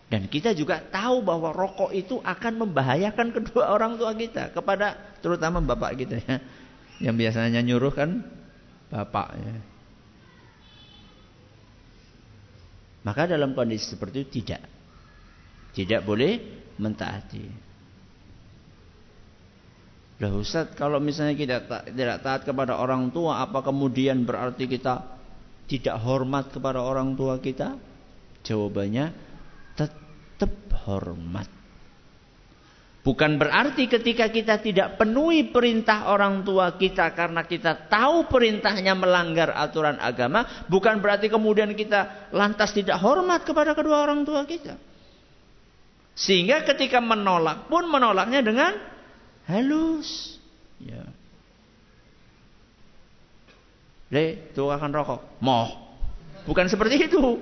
Dan 0.07 0.31
kita 0.31 0.55
juga 0.55 0.79
tahu 0.79 1.27
bahwa 1.27 1.51
rokok 1.51 1.91
itu 1.91 2.23
akan 2.23 2.63
membahayakan 2.63 3.27
kedua 3.43 3.75
orang 3.75 3.99
tua 3.99 4.15
kita 4.15 4.55
kepada 4.55 5.19
terutama 5.19 5.59
bapak 5.59 5.99
kita 5.99 6.23
ya. 6.23 6.39
Yang 7.03 7.15
biasanya 7.27 7.61
nyuruh 7.67 7.91
kan 7.91 8.23
bapak 8.95 9.29
ya. 9.35 9.55
Maka 13.03 13.29
dalam 13.29 13.53
kondisi 13.53 13.91
seperti 13.91 14.25
itu 14.25 14.31
tidak 14.41 14.63
tidak 15.75 16.07
boleh 16.07 16.39
mentaati. 16.79 17.74
Lah 20.23 20.31
Ustaz, 20.31 20.71
kalau 20.79 21.03
misalnya 21.03 21.35
kita 21.35 21.57
tidak 21.91 22.23
taat 22.23 22.41
kepada 22.47 22.79
orang 22.79 23.11
tua, 23.11 23.43
apa 23.43 23.67
kemudian 23.67 24.23
berarti 24.23 24.71
kita 24.71 25.03
tidak 25.67 25.97
hormat 26.07 26.55
kepada 26.55 26.79
orang 26.79 27.19
tua 27.19 27.43
kita? 27.43 27.75
Jawabannya 28.47 29.11
tetap 29.75 30.53
hormat. 30.87 31.51
Bukan 33.05 33.37
berarti 33.37 33.85
ketika 33.85 34.33
kita 34.33 34.65
tidak 34.65 34.97
penuhi 34.97 35.53
perintah 35.53 36.09
orang 36.09 36.41
tua 36.41 36.73
kita 36.73 37.13
karena 37.13 37.45
kita 37.45 37.91
tahu 37.93 38.33
perintahnya 38.33 38.97
melanggar 38.97 39.53
aturan 39.53 40.01
agama, 40.01 40.65
bukan 40.73 41.05
berarti 41.05 41.29
kemudian 41.29 41.77
kita 41.77 42.33
lantas 42.33 42.73
tidak 42.73 42.97
hormat 43.05 43.45
kepada 43.45 43.77
kedua 43.77 44.09
orang 44.09 44.25
tua 44.25 44.49
kita. 44.49 44.81
Sehingga 46.17 46.65
ketika 46.65 47.03
menolak 47.03 47.69
pun 47.69 47.85
menolaknya 47.93 48.41
dengan 48.41 48.94
halus. 49.49 50.41
Ya. 50.81 51.05
Le, 54.13 54.53
tukang 54.55 54.93
rokok. 54.93 55.21
Moh. 55.43 55.75
Bukan 56.45 56.69
seperti 56.69 57.09
itu. 57.09 57.41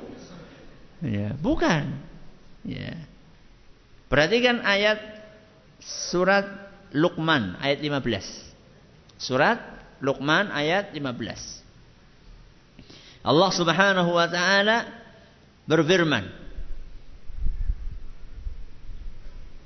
Ya, 1.02 1.34
bukan. 1.34 1.90
Ya. 2.62 2.94
Perhatikan 4.06 4.62
ayat 4.62 5.02
surat 5.82 6.46
Luqman 6.94 7.58
ayat 7.58 7.82
15. 7.82 9.18
Surat 9.18 9.58
Luqman 9.98 10.52
ayat 10.54 10.94
15. 10.94 11.62
Allah 13.22 13.50
Subhanahu 13.54 14.10
wa 14.18 14.26
taala 14.26 14.86
berfirman 15.66 16.41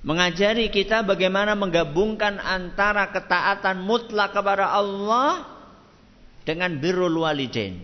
mengajari 0.07 0.71
kita 0.71 1.03
bagaimana 1.03 1.59
menggabungkan 1.59 2.39
antara 2.39 3.11
ketaatan 3.11 3.83
mutlak 3.83 4.31
kepada 4.31 4.71
Allah 4.71 5.43
dengan 6.47 6.79
birrul 6.79 7.27
walidain. 7.27 7.83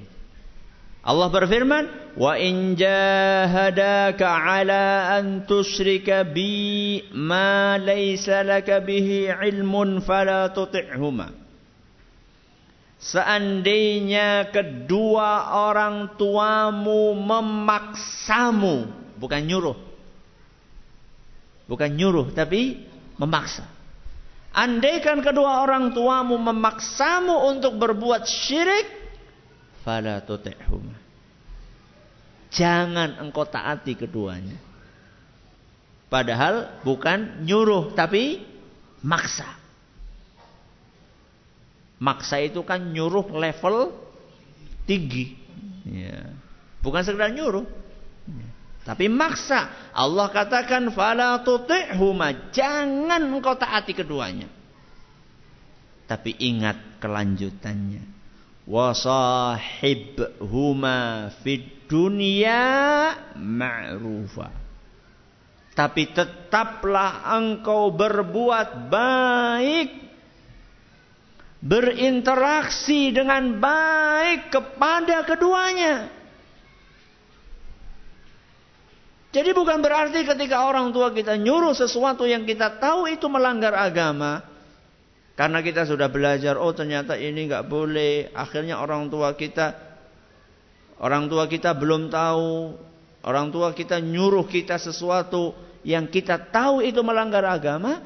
Allah 1.02 1.28
berfirman, 1.34 2.14
"Wa 2.14 2.38
in 2.38 2.78
jahadaka 2.78 4.22
'ala 4.22 5.18
an 5.18 5.50
tusyrika 5.50 6.22
bi 6.22 7.02
ma 7.10 7.74
laysa 7.74 8.46
laka 8.46 8.78
bihi 8.78 9.26
'ilmun 9.26 9.98
fala 9.98 10.54
tuti'huma." 10.54 11.34
Seandainya 13.02 14.54
kedua 14.54 15.58
orang 15.74 16.14
tuamu 16.14 17.18
memaksamu, 17.18 18.86
bukan 19.18 19.42
nyuruh. 19.42 19.91
Bukan 21.72 21.96
nyuruh 21.96 22.36
tapi 22.36 22.84
memaksa. 23.16 23.64
Andaikan 24.52 25.24
kedua 25.24 25.64
orang 25.64 25.96
tuamu 25.96 26.36
memaksamu 26.36 27.48
untuk 27.48 27.80
berbuat 27.80 28.28
syirik, 28.28 28.84
fala 29.80 30.20
tuti'huma. 30.20 30.92
Jangan 32.52 33.24
engkau 33.24 33.48
taati 33.48 33.96
keduanya. 33.96 34.60
Padahal 36.12 36.84
bukan 36.84 37.40
nyuruh 37.48 37.96
tapi 37.96 38.44
maksa. 39.00 39.48
Maksa 41.96 42.44
itu 42.44 42.60
kan 42.60 42.92
nyuruh 42.92 43.32
level 43.32 43.96
tinggi. 44.84 45.32
Ya. 45.88 46.36
Bukan 46.84 47.00
sekedar 47.00 47.32
nyuruh. 47.32 47.64
Tapi 48.82 49.06
maksa. 49.06 49.90
Allah 49.94 50.26
katakan 50.34 50.90
fala 50.90 51.38
tuti'huma, 51.46 52.50
jangan 52.50 53.22
engkau 53.30 53.54
taati 53.54 53.94
keduanya. 53.94 54.50
Tapi 56.10 56.34
ingat 56.42 56.98
kelanjutannya. 56.98 58.02
Wasahibhuma 58.66 60.10
fid 61.42 61.86
dunya 61.86 62.62
ma'rufa. 63.38 64.50
Tapi 65.72 66.12
tetaplah 66.12 67.32
engkau 67.38 67.94
berbuat 67.94 68.92
baik. 68.92 69.90
Berinteraksi 71.62 73.14
dengan 73.14 73.62
baik 73.62 74.50
kepada 74.50 75.22
keduanya. 75.22 76.21
Jadi 79.32 79.56
bukan 79.56 79.80
berarti 79.80 80.28
ketika 80.28 80.68
orang 80.68 80.92
tua 80.92 81.08
kita 81.08 81.40
nyuruh 81.40 81.72
sesuatu 81.72 82.28
yang 82.28 82.44
kita 82.44 82.76
tahu 82.76 83.08
itu 83.08 83.24
melanggar 83.32 83.72
agama. 83.72 84.44
Karena 85.32 85.64
kita 85.64 85.88
sudah 85.88 86.12
belajar, 86.12 86.60
oh 86.60 86.76
ternyata 86.76 87.16
ini 87.16 87.48
nggak 87.48 87.64
boleh. 87.64 88.28
Akhirnya 88.36 88.76
orang 88.76 89.08
tua 89.08 89.32
kita, 89.32 89.72
orang 91.00 91.32
tua 91.32 91.48
kita 91.48 91.72
belum 91.72 92.12
tahu. 92.12 92.76
Orang 93.24 93.48
tua 93.48 93.72
kita 93.72 93.96
nyuruh 94.04 94.44
kita 94.44 94.76
sesuatu 94.76 95.56
yang 95.80 96.12
kita 96.12 96.52
tahu 96.52 96.84
itu 96.84 97.00
melanggar 97.00 97.48
agama. 97.48 98.04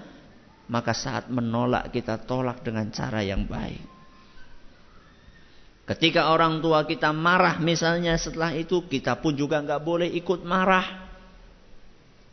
Maka 0.71 0.95
saat 0.95 1.27
menolak 1.27 1.91
kita 1.91 2.23
tolak 2.23 2.63
dengan 2.63 2.87
cara 2.95 3.27
yang 3.27 3.51
baik. 3.51 3.83
Ketika 5.87 6.35
orang 6.35 6.59
tua 6.59 6.83
kita 6.83 7.15
marah 7.15 7.63
misalnya 7.63 8.19
setelah 8.19 8.51
itu 8.55 8.87
kita 8.91 9.23
pun 9.23 9.35
juga 9.39 9.63
nggak 9.63 9.83
boleh 9.83 10.11
ikut 10.15 10.43
marah. 10.43 11.06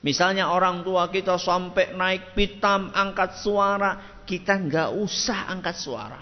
Misalnya 0.04 0.52
orang 0.52 0.84
tua 0.84 1.08
kita 1.08 1.40
sampai 1.40 1.96
naik 1.96 2.36
pitam, 2.36 2.92
angkat 2.92 3.40
suara, 3.40 4.20
kita 4.28 4.60
nggak 4.60 4.90
usah 5.00 5.48
angkat 5.48 5.80
suara. 5.80 6.22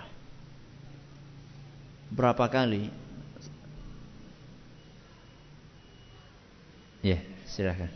Berapa 2.13 2.45
kali? 2.45 2.85
Ya, 7.01 7.17
yeah, 7.17 7.21
silakan. 7.49 7.89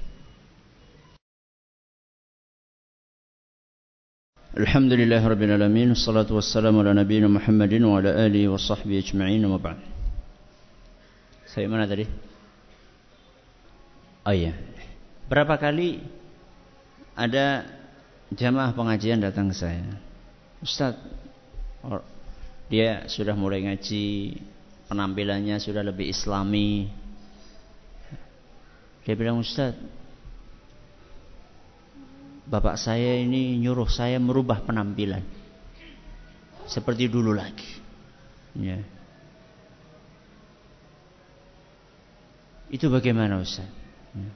Alhamdulillah 4.56 5.20
Rabbil 5.22 5.92
Assalatu 5.92 6.40
wassalamu 6.40 6.80
ala 6.80 6.96
nabiyina 6.96 7.28
Muhammadin 7.28 7.84
Wa 7.84 8.00
ala 8.00 8.24
alihi 8.24 8.48
wa 8.48 8.56
sahbihi 8.56 9.04
ajma'in 9.04 9.44
Wa 9.44 9.60
ba'd 9.60 9.84
Saya 11.44 11.68
mana 11.68 11.84
tadi? 11.84 12.08
Oh 14.24 14.32
iya 14.32 14.56
Berapa 15.26 15.58
kali 15.58 16.04
Ada 17.18 17.66
Jamaah 18.34 18.74
pengajian 18.74 19.22
datang 19.22 19.54
ke 19.54 19.56
saya 19.56 19.86
Ustaz 20.60 20.98
Dia 22.70 23.06
sudah 23.06 23.38
mulai 23.38 23.66
ngaji 23.66 24.38
Penampilannya 24.90 25.58
sudah 25.62 25.86
lebih 25.86 26.10
islami 26.10 26.90
Dia 29.06 29.14
bilang 29.14 29.42
Ustaz 29.42 29.78
bapak 32.46 32.78
saya 32.78 33.18
ini 33.26 33.58
nyuruh 33.58 33.90
saya 33.90 34.22
merubah 34.22 34.62
penampilan 34.62 35.26
seperti 36.66 37.10
dulu 37.10 37.34
lagi. 37.34 37.78
Ya. 38.58 38.82
Itu 42.70 42.90
bagaimana 42.90 43.42
Ustaz? 43.42 43.70
Ya. 44.14 44.30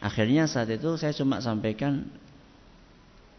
Akhirnya 0.00 0.48
saat 0.48 0.72
itu 0.72 0.96
saya 0.96 1.12
cuma 1.12 1.44
sampaikan 1.44 2.08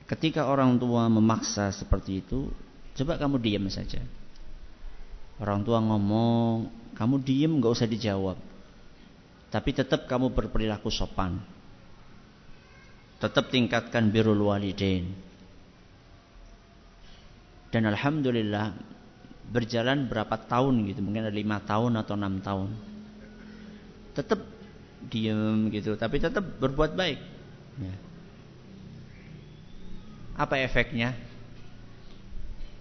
ketika 0.05 0.45
orang 0.45 0.77
tua 0.77 1.09
memaksa 1.09 1.73
seperti 1.73 2.21
itu, 2.21 2.53
coba 3.01 3.17
kamu 3.17 3.41
diam 3.41 3.65
saja. 3.67 4.01
Orang 5.41 5.65
tua 5.65 5.81
ngomong, 5.81 6.69
kamu 6.93 7.15
diam 7.25 7.57
nggak 7.57 7.73
usah 7.73 7.89
dijawab. 7.89 8.37
Tapi 9.49 9.69
tetap 9.73 10.05
kamu 10.05 10.29
berperilaku 10.31 10.93
sopan 10.93 11.41
tetap 13.21 13.53
tingkatkan 13.53 14.09
birrul 14.09 14.49
walidain. 14.49 15.13
Dan 17.69 17.87
alhamdulillah 17.87 18.73
berjalan 19.53 20.09
berapa 20.09 20.35
tahun 20.49 20.89
gitu, 20.89 21.05
mungkin 21.05 21.29
ada 21.29 21.31
lima 21.31 21.61
tahun 21.61 22.01
atau 22.01 22.13
enam 22.17 22.41
tahun. 22.41 22.69
Tetap 24.17 24.41
diem 25.09 25.71
gitu, 25.73 25.97
tapi 25.97 26.21
tetap 26.21 26.43
berbuat 26.61 26.93
baik. 26.93 27.19
Ya. 27.81 27.95
Apa 30.37 30.61
efeknya? 30.61 31.17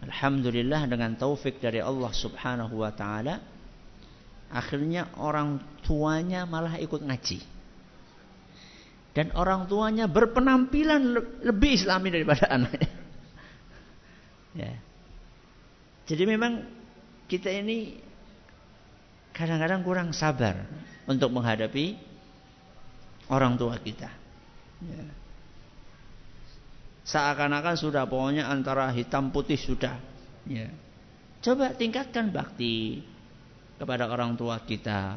Alhamdulillah 0.01 0.89
dengan 0.89 1.13
taufik 1.17 1.61
dari 1.61 1.81
Allah 1.85 2.13
Subhanahu 2.13 2.81
wa 2.81 2.93
taala 2.93 3.41
akhirnya 4.51 5.13
orang 5.21 5.61
tuanya 5.85 6.49
malah 6.49 6.81
ikut 6.81 7.05
ngaji 7.05 7.39
dan 9.11 9.35
orang 9.35 9.67
tuanya 9.67 10.07
berpenampilan 10.07 11.03
lebih 11.43 11.71
islami 11.75 12.15
daripada 12.15 12.47
anaknya. 12.57 12.91
Ya. 14.55 14.75
Jadi 16.07 16.23
memang 16.27 16.67
kita 17.31 17.51
ini 17.51 17.99
kadang-kadang 19.35 19.83
kurang 19.87 20.09
sabar 20.11 20.67
untuk 21.07 21.31
menghadapi 21.31 21.99
orang 23.31 23.55
tua 23.55 23.79
kita. 23.79 24.11
Ya. 24.83 25.05
Seakan-akan 27.07 27.77
sudah 27.79 28.05
pokoknya 28.05 28.51
antara 28.51 28.91
hitam 28.93 29.31
putih 29.31 29.57
sudah. 29.57 29.97
Ya. 30.45 30.69
Coba 31.41 31.73
tingkatkan 31.73 32.29
bakti 32.29 33.01
kepada 33.81 34.11
orang 34.11 34.37
tua 34.37 34.61
kita 34.61 35.17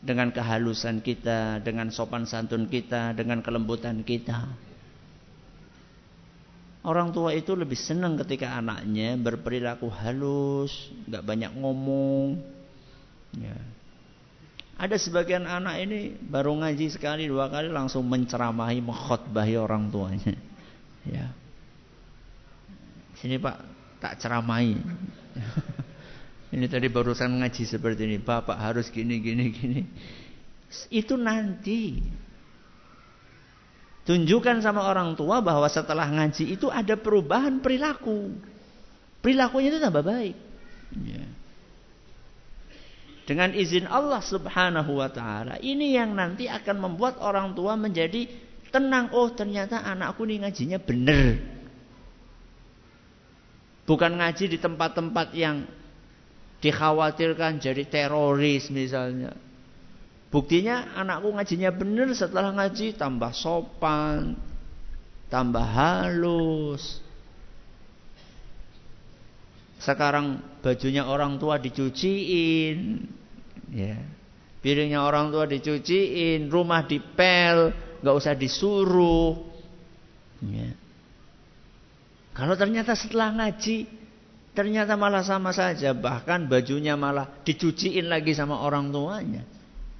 dengan 0.00 0.28
kehalusan 0.28 1.00
kita, 1.00 1.64
dengan 1.64 1.88
sopan 1.88 2.28
santun 2.28 2.68
kita, 2.68 3.16
dengan 3.16 3.40
kelembutan 3.40 4.04
kita. 4.04 4.48
Orang 6.80 7.12
tua 7.12 7.36
itu 7.36 7.52
lebih 7.52 7.76
senang 7.76 8.16
ketika 8.24 8.56
anaknya 8.56 9.16
berperilaku 9.20 9.92
halus, 9.92 10.72
nggak 11.04 11.24
banyak 11.24 11.52
ngomong. 11.56 12.40
Ya. 13.36 13.79
Ada 14.80 14.96
sebagian 14.96 15.44
anak 15.44 15.76
ini 15.84 16.16
baru 16.16 16.56
ngaji 16.56 16.88
sekali 16.88 17.28
dua 17.28 17.52
kali 17.52 17.68
langsung 17.68 18.08
menceramahi, 18.08 18.80
mengkhotbahi 18.80 19.54
orang 19.60 19.92
tuanya. 19.92 20.32
Ya. 21.04 21.28
Sini 23.20 23.36
Pak, 23.36 23.60
tak 24.00 24.16
ceramahi. 24.16 24.80
Ini 26.50 26.66
tadi 26.66 26.90
barusan 26.90 27.38
ngaji 27.38 27.62
seperti 27.62 28.10
ini. 28.10 28.18
Bapak 28.18 28.58
harus 28.58 28.90
gini, 28.90 29.22
gini, 29.22 29.54
gini. 29.54 29.86
Itu 30.90 31.14
nanti. 31.14 32.02
Tunjukkan 34.02 34.58
sama 34.58 34.90
orang 34.90 35.14
tua 35.14 35.38
bahwa 35.38 35.70
setelah 35.70 36.10
ngaji 36.10 36.58
itu 36.58 36.66
ada 36.66 36.98
perubahan 36.98 37.62
perilaku. 37.62 38.34
Perilakunya 39.22 39.70
itu 39.70 39.78
tambah 39.78 40.02
baik. 40.02 40.36
Ya. 41.06 41.24
Dengan 43.30 43.54
izin 43.54 43.86
Allah 43.86 44.18
subhanahu 44.18 44.98
wa 44.98 45.06
ta'ala. 45.06 45.62
Ini 45.62 46.02
yang 46.02 46.18
nanti 46.18 46.50
akan 46.50 46.82
membuat 46.82 47.22
orang 47.22 47.54
tua 47.54 47.78
menjadi 47.78 48.26
tenang. 48.74 49.14
Oh 49.14 49.30
ternyata 49.30 49.86
anakku 49.86 50.26
ini 50.26 50.42
ngajinya 50.42 50.82
benar. 50.82 51.38
Bukan 53.86 54.18
ngaji 54.18 54.50
di 54.50 54.58
tempat-tempat 54.58 55.30
yang 55.38 55.62
dikhawatirkan 56.58 57.62
jadi 57.62 57.86
teroris 57.86 58.66
misalnya. 58.66 59.38
Buktinya 60.34 60.98
anakku 60.98 61.30
ngajinya 61.30 61.70
benar 61.70 62.10
setelah 62.10 62.50
ngaji 62.50 62.98
tambah 62.98 63.30
sopan, 63.30 64.34
tambah 65.30 65.62
halus. 65.62 66.98
Sekarang 69.78 70.42
bajunya 70.66 71.06
orang 71.06 71.38
tua 71.38 71.62
dicuciin, 71.62 73.06
ya. 73.72 73.98
Piringnya 74.60 75.00
orang 75.00 75.32
tua 75.32 75.48
dicuciin, 75.48 76.52
rumah 76.52 76.84
dipel, 76.84 77.72
nggak 78.04 78.16
usah 78.16 78.36
disuruh. 78.36 79.40
Ya. 80.44 80.76
Kalau 82.36 82.54
ternyata 82.60 82.92
setelah 82.92 83.32
ngaji 83.32 84.00
Ternyata 84.50 84.98
malah 84.98 85.22
sama 85.22 85.54
saja, 85.54 85.94
bahkan 85.94 86.50
bajunya 86.50 86.98
malah 86.98 87.30
dicuciin 87.46 88.10
lagi 88.10 88.34
sama 88.34 88.58
orang 88.58 88.90
tuanya. 88.90 89.46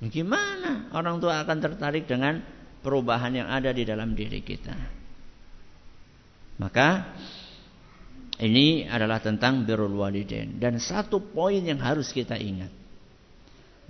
Gimana 0.03 0.91
orang 0.91 1.23
tua 1.23 1.39
akan 1.47 1.59
tertarik 1.63 2.11
dengan 2.11 2.43
perubahan 2.83 3.31
yang 3.31 3.49
ada 3.49 3.71
di 3.71 3.87
dalam 3.87 4.11
diri 4.13 4.43
kita? 4.43 4.75
Maka 6.59 7.15
ini 8.43 8.91
adalah 8.91 9.23
tentang 9.23 9.63
birrul 9.63 9.95
walidain 10.03 10.59
dan 10.59 10.83
satu 10.83 11.23
poin 11.31 11.63
yang 11.63 11.79
harus 11.79 12.11
kita 12.11 12.35
ingat 12.35 12.73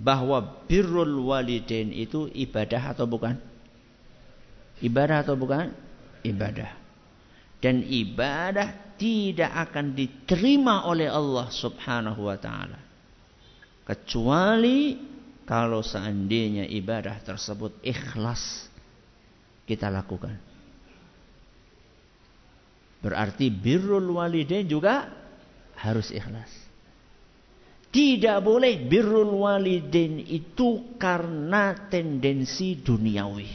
bahwa 0.01 0.65
birrul 0.65 1.29
walidain 1.29 1.93
itu 1.93 2.25
ibadah 2.33 2.97
atau 2.97 3.05
bukan? 3.05 3.37
Ibadah 4.81 5.21
atau 5.21 5.37
bukan? 5.37 5.69
Ibadah. 6.25 6.73
Dan 7.61 7.85
ibadah 7.85 8.97
tidak 8.97 9.53
akan 9.69 9.93
diterima 9.93 10.89
oleh 10.89 11.05
Allah 11.09 11.49
Subhanahu 11.53 12.25
wa 12.25 12.37
taala 12.37 12.81
kecuali 13.81 14.93
kalau 15.49 15.81
seandainya 15.81 16.69
ibadah 16.69 17.17
tersebut 17.25 17.81
ikhlas 17.81 18.69
kita 19.65 19.89
lakukan. 19.89 20.37
Berarti 23.01 23.49
birrul 23.49 24.13
walidain 24.13 24.69
juga 24.69 25.09
harus 25.81 26.13
ikhlas. 26.13 26.60
Tidak 27.91 28.39
boleh 28.39 28.87
birrul 28.87 29.43
walidain 29.43 30.23
itu 30.23 30.95
karena 30.95 31.75
tendensi 31.91 32.79
duniawi. 32.79 33.51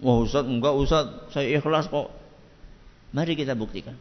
Wah 0.00 0.18
Ustaz, 0.24 0.48
enggak 0.48 0.74
Ustaz, 0.74 1.06
saya 1.30 1.60
ikhlas 1.60 1.92
kok. 1.92 2.08
Mari 3.12 3.36
kita 3.36 3.52
buktikan. 3.52 3.94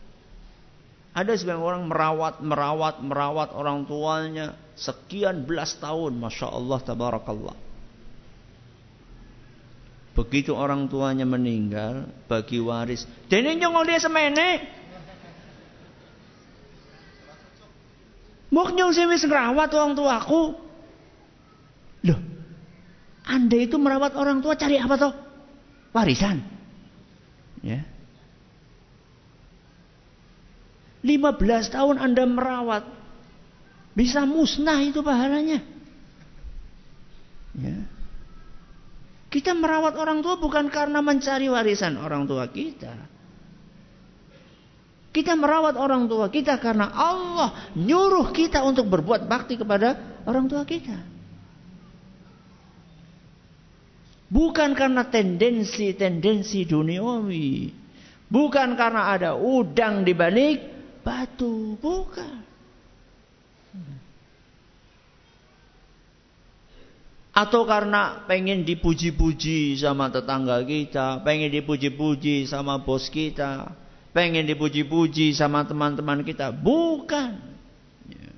Ada 1.12 1.36
sebagian 1.36 1.60
orang 1.60 1.84
merawat, 1.92 2.40
merawat, 2.40 3.04
merawat 3.04 3.52
orang 3.52 3.84
tuanya 3.84 4.56
sekian 4.80 5.44
belas 5.44 5.76
tahun, 5.76 6.16
masya 6.16 6.48
Allah, 6.48 6.80
tabarakallah. 6.80 7.58
Begitu 10.16 10.56
orang 10.56 10.88
tuanya 10.88 11.28
meninggal, 11.28 12.08
bagi 12.32 12.64
waris. 12.64 13.04
Dene 13.28 13.60
nyongol 13.60 13.92
dia 13.92 14.00
semene. 14.00 14.81
Mok 18.52 18.76
nyong 18.76 18.92
sing 18.92 19.08
wis 19.08 19.24
ngrawat 19.24 19.72
wong 19.72 19.96
tuaku. 19.96 20.60
Loh. 22.04 22.20
Anda 23.24 23.58
itu 23.64 23.80
merawat 23.80 24.12
orang 24.20 24.44
tua 24.44 24.60
cari 24.60 24.76
apa 24.76 24.96
toh? 25.00 25.14
Warisan. 25.96 26.44
Ya. 27.64 27.88
15 31.02 31.40
tahun 31.74 31.98
Anda 31.98 32.28
merawat 32.28 32.84
bisa 33.96 34.28
musnah 34.28 34.84
itu 34.84 35.00
pahalanya. 35.00 35.64
Ya. 37.56 37.78
Kita 39.32 39.56
merawat 39.56 39.96
orang 39.96 40.20
tua 40.20 40.36
bukan 40.36 40.68
karena 40.68 41.00
mencari 41.00 41.48
warisan 41.48 41.96
orang 41.96 42.28
tua 42.28 42.52
kita. 42.52 42.92
Kita 45.12 45.36
merawat 45.36 45.76
orang 45.76 46.08
tua 46.08 46.32
kita 46.32 46.56
karena 46.56 46.88
Allah 46.88 47.76
nyuruh 47.76 48.32
kita 48.32 48.64
untuk 48.64 48.88
berbuat 48.88 49.28
bakti 49.28 49.60
kepada 49.60 50.00
orang 50.24 50.48
tua 50.48 50.64
kita. 50.64 50.96
Bukan 54.32 54.72
karena 54.72 55.04
tendensi-tendensi 55.12 56.64
duniawi. 56.64 57.76
Bukan 58.32 58.80
karena 58.80 59.12
ada 59.12 59.36
udang 59.36 60.08
di 60.08 60.16
balik 60.16 60.64
batu. 61.04 61.76
Bukan. 61.76 62.40
Atau 67.36 67.68
karena 67.68 68.24
pengen 68.32 68.64
dipuji-puji 68.64 69.76
sama 69.76 70.08
tetangga 70.08 70.64
kita. 70.64 71.20
Pengen 71.28 71.52
dipuji-puji 71.52 72.48
sama 72.48 72.80
bos 72.80 73.12
kita 73.12 73.81
pengen 74.12 74.48
dipuji-puji 74.48 75.32
sama 75.36 75.64
teman-teman 75.64 76.24
kita. 76.24 76.52
Bukan. 76.52 77.32
Ya. 78.12 78.32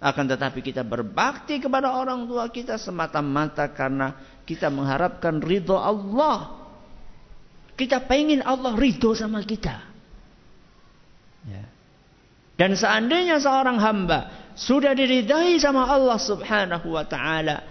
Akan 0.00 0.28
tetapi 0.28 0.60
kita 0.60 0.84
berbakti 0.84 1.60
kepada 1.60 1.92
orang 1.92 2.28
tua 2.28 2.48
kita 2.52 2.76
semata-mata 2.76 3.68
karena 3.72 4.16
kita 4.44 4.68
mengharapkan 4.68 5.40
ridho 5.40 5.76
Allah. 5.76 6.60
Kita 7.72 8.04
pengen 8.04 8.44
Allah 8.44 8.76
ridho 8.76 9.16
sama 9.16 9.40
kita. 9.40 9.80
Ya. 11.48 11.64
Dan 12.60 12.76
seandainya 12.76 13.40
seorang 13.40 13.80
hamba 13.80 14.52
sudah 14.54 14.92
diridai 14.92 15.56
sama 15.56 15.88
Allah 15.88 16.20
subhanahu 16.20 16.94
wa 16.94 17.04
ta'ala. 17.08 17.64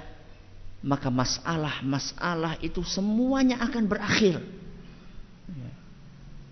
Maka 0.81 1.13
masalah-masalah 1.13 2.57
itu 2.65 2.81
semuanya 2.81 3.61
akan 3.61 3.85
berakhir. 3.85 4.41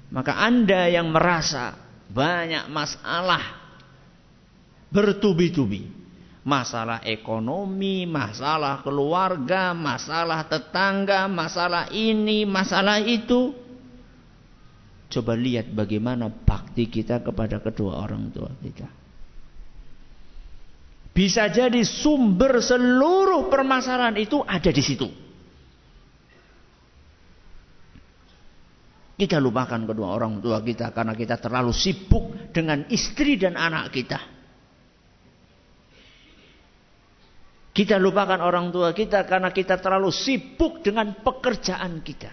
Maka 0.09 0.41
Anda 0.41 0.89
yang 0.89 1.13
merasa 1.13 1.77
banyak 2.09 2.65
masalah 2.73 3.43
bertubi-tubi. 4.89 6.01
Masalah 6.39 7.05
ekonomi, 7.05 8.09
masalah 8.09 8.81
keluarga, 8.81 9.75
masalah 9.75 10.49
tetangga, 10.49 11.29
masalah 11.29 11.93
ini, 11.93 12.41
masalah 12.47 12.97
itu. 13.05 13.53
Coba 15.13 15.37
lihat 15.37 15.69
bagaimana 15.69 16.31
bakti 16.31 16.89
kita 16.89 17.21
kepada 17.21 17.61
kedua 17.61 18.01
orang 18.01 18.33
tua 18.33 18.49
kita. 18.65 18.89
Bisa 21.13 21.51
jadi 21.51 21.83
sumber 21.83 22.63
seluruh 22.63 23.51
permasalahan 23.51 24.15
itu 24.17 24.39
ada 24.41 24.71
di 24.71 24.79
situ. 24.81 25.28
Kita 29.19 29.35
lupakan 29.35 29.83
kedua 29.83 30.15
orang 30.15 30.39
tua 30.39 30.63
kita 30.63 30.95
karena 30.95 31.11
kita 31.11 31.35
terlalu 31.35 31.75
sibuk 31.75 32.55
dengan 32.55 32.87
istri 32.87 33.35
dan 33.35 33.59
anak 33.59 33.91
kita. 33.91 34.19
Kita 37.75 37.99
lupakan 37.99 38.39
orang 38.39 38.71
tua 38.71 38.95
kita 38.95 39.27
karena 39.27 39.51
kita 39.51 39.75
terlalu 39.83 40.07
sibuk 40.15 40.79
dengan 40.79 41.19
pekerjaan 41.19 41.99
kita. 41.99 42.31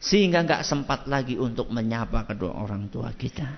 Sehingga 0.00 0.48
nggak 0.48 0.64
sempat 0.64 1.04
lagi 1.04 1.36
untuk 1.36 1.68
menyapa 1.68 2.24
kedua 2.24 2.56
orang 2.56 2.88
tua 2.88 3.12
kita. 3.12 3.48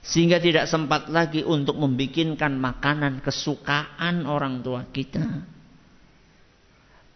Sehingga 0.00 0.40
tidak 0.40 0.64
sempat 0.64 1.12
lagi 1.12 1.44
untuk 1.44 1.76
membikinkan 1.76 2.56
makanan 2.56 3.20
kesukaan 3.20 4.24
orang 4.24 4.64
tua 4.64 4.88
kita. 4.88 5.57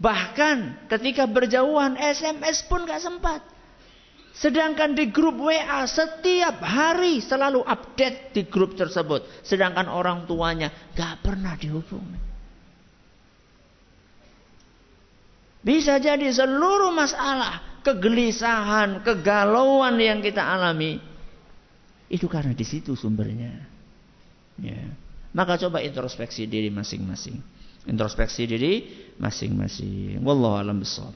Bahkan 0.02 0.90
ketika 0.90 1.30
berjauhan 1.30 1.94
SMS 1.94 2.66
pun 2.66 2.82
gak 2.82 2.98
sempat. 2.98 3.38
Sedangkan 4.34 4.98
di 4.98 5.14
grup 5.14 5.38
WA 5.38 5.86
setiap 5.86 6.58
hari 6.58 7.22
selalu 7.22 7.62
update 7.62 8.34
di 8.34 8.42
grup 8.50 8.74
tersebut. 8.74 9.22
Sedangkan 9.46 9.86
orang 9.86 10.26
tuanya 10.26 10.74
gak 10.98 11.22
pernah 11.22 11.54
dihubungi. 11.54 12.34
Bisa 15.62 16.02
jadi 16.02 16.26
seluruh 16.34 16.90
masalah, 16.90 17.86
kegelisahan, 17.86 19.06
kegalauan 19.06 19.94
yang 20.02 20.18
kita 20.18 20.42
alami. 20.42 20.98
Itu 22.10 22.26
karena 22.26 22.50
di 22.50 22.66
situ 22.66 22.98
sumbernya. 22.98 23.62
Ya. 24.58 24.82
Maka 25.30 25.62
coba 25.62 25.78
introspeksi 25.78 26.50
diri 26.50 26.66
masing-masing. 26.68 27.38
Introspeksi 27.86 28.42
diri 28.46 28.74
masing-masing. 29.22 30.18
Wallahu 30.26 30.58
alam 30.58 30.82
besar. 30.82 31.14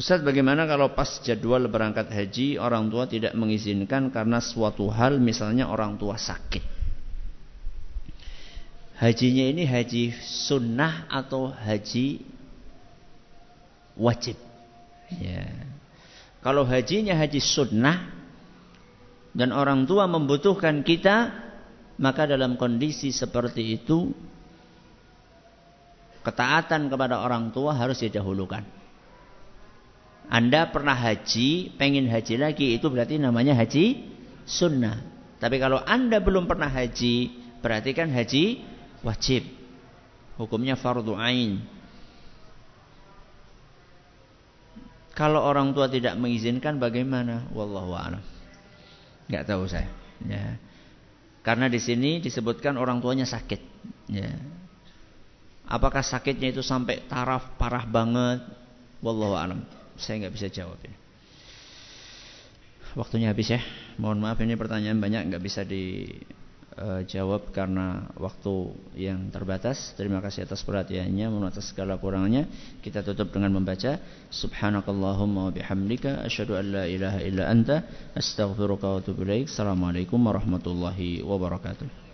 Ustaz 0.00 0.24
bagaimana 0.24 0.64
kalau 0.64 0.96
pas 0.96 1.20
jadwal 1.20 1.68
berangkat 1.68 2.08
haji 2.08 2.56
orang 2.56 2.88
tua 2.88 3.04
tidak 3.04 3.36
mengizinkan 3.36 4.08
karena 4.08 4.40
suatu 4.40 4.88
hal 4.88 5.20
misalnya 5.20 5.68
orang 5.68 6.00
tua 6.00 6.16
sakit. 6.16 6.64
Hajinya 8.96 9.44
ini 9.52 9.68
haji 9.68 10.16
sunnah 10.24 11.04
atau 11.12 11.52
haji 11.52 12.24
wajib. 13.98 14.40
Ya. 15.20 15.44
Kalau 16.40 16.64
hajinya 16.64 17.12
haji 17.16 17.40
sunnah 17.40 18.08
dan 19.36 19.52
orang 19.52 19.84
tua 19.84 20.08
membutuhkan 20.08 20.80
kita 20.80 21.49
maka 22.00 22.24
dalam 22.24 22.56
kondisi 22.56 23.12
seperti 23.12 23.76
itu 23.76 24.08
ketaatan 26.24 26.88
kepada 26.88 27.20
orang 27.20 27.52
tua 27.52 27.76
harus 27.76 28.00
didahulukan. 28.00 28.64
Anda 30.30 30.70
pernah 30.72 30.96
haji, 30.96 31.76
pengen 31.76 32.08
haji 32.08 32.34
lagi, 32.40 32.66
itu 32.78 32.86
berarti 32.88 33.20
namanya 33.20 33.52
haji 33.52 34.08
sunnah. 34.48 35.02
Tapi 35.42 35.60
kalau 35.60 35.82
Anda 35.82 36.22
belum 36.22 36.48
pernah 36.48 36.70
haji, 36.70 37.34
berarti 37.60 37.90
kan 37.92 38.08
haji 38.08 38.62
wajib. 39.04 39.44
Hukumnya 40.40 40.78
fardu 40.78 41.18
ain. 41.20 41.60
Kalau 45.12 45.44
orang 45.44 45.76
tua 45.76 45.90
tidak 45.90 46.16
mengizinkan 46.16 46.80
bagaimana? 46.80 47.50
Wallahu 47.52 47.92
a'lam. 47.92 48.24
Enggak 49.28 49.44
tahu 49.50 49.68
saya. 49.68 49.90
Ya. 50.24 50.56
Karena 51.40 51.72
di 51.72 51.80
sini 51.80 52.20
disebutkan 52.20 52.76
orang 52.76 53.00
tuanya 53.00 53.24
sakit. 53.24 53.60
Ya. 54.12 54.36
Apakah 55.70 56.04
sakitnya 56.04 56.52
itu 56.52 56.60
sampai 56.60 57.06
taraf 57.08 57.56
parah 57.56 57.86
banget? 57.86 58.44
Wallahu 59.00 59.38
alam. 59.38 59.64
Saya 59.96 60.26
nggak 60.26 60.34
bisa 60.36 60.48
jawab 60.52 60.76
ini. 60.84 60.96
Waktunya 62.98 63.30
habis 63.30 63.48
ya. 63.48 63.62
Mohon 63.96 64.28
maaf 64.28 64.38
ini 64.42 64.58
pertanyaan 64.58 64.98
banyak 64.98 65.30
nggak 65.30 65.42
bisa 65.44 65.62
di 65.62 66.10
uh, 66.78 67.02
jawab 67.06 67.50
karena 67.50 68.06
waktu 68.14 68.74
yang 68.94 69.32
terbatas. 69.32 69.96
Terima 69.96 70.22
kasih 70.22 70.46
atas 70.46 70.62
perhatiannya, 70.62 71.26
mohon 71.32 71.48
atas 71.48 71.72
segala 71.72 71.96
kurangnya. 71.98 72.46
Kita 72.84 73.02
tutup 73.02 73.32
dengan 73.34 73.56
membaca 73.56 73.98
Subhanakallahumma 74.30 75.50
wa 75.50 75.52
bihamdika 75.54 76.22
asyhadu 76.22 76.54
an 76.54 76.66
la 76.70 76.84
ilaha 76.86 77.18
illa 77.24 77.50
anta 77.50 77.82
astaghfiruka 78.14 78.86
wa 78.86 78.96
atubu 79.02 79.26
ilaik. 79.26 79.50
Assalamualaikum 79.50 80.20
warahmatullahi 80.20 81.24
wabarakatuh. 81.26 82.09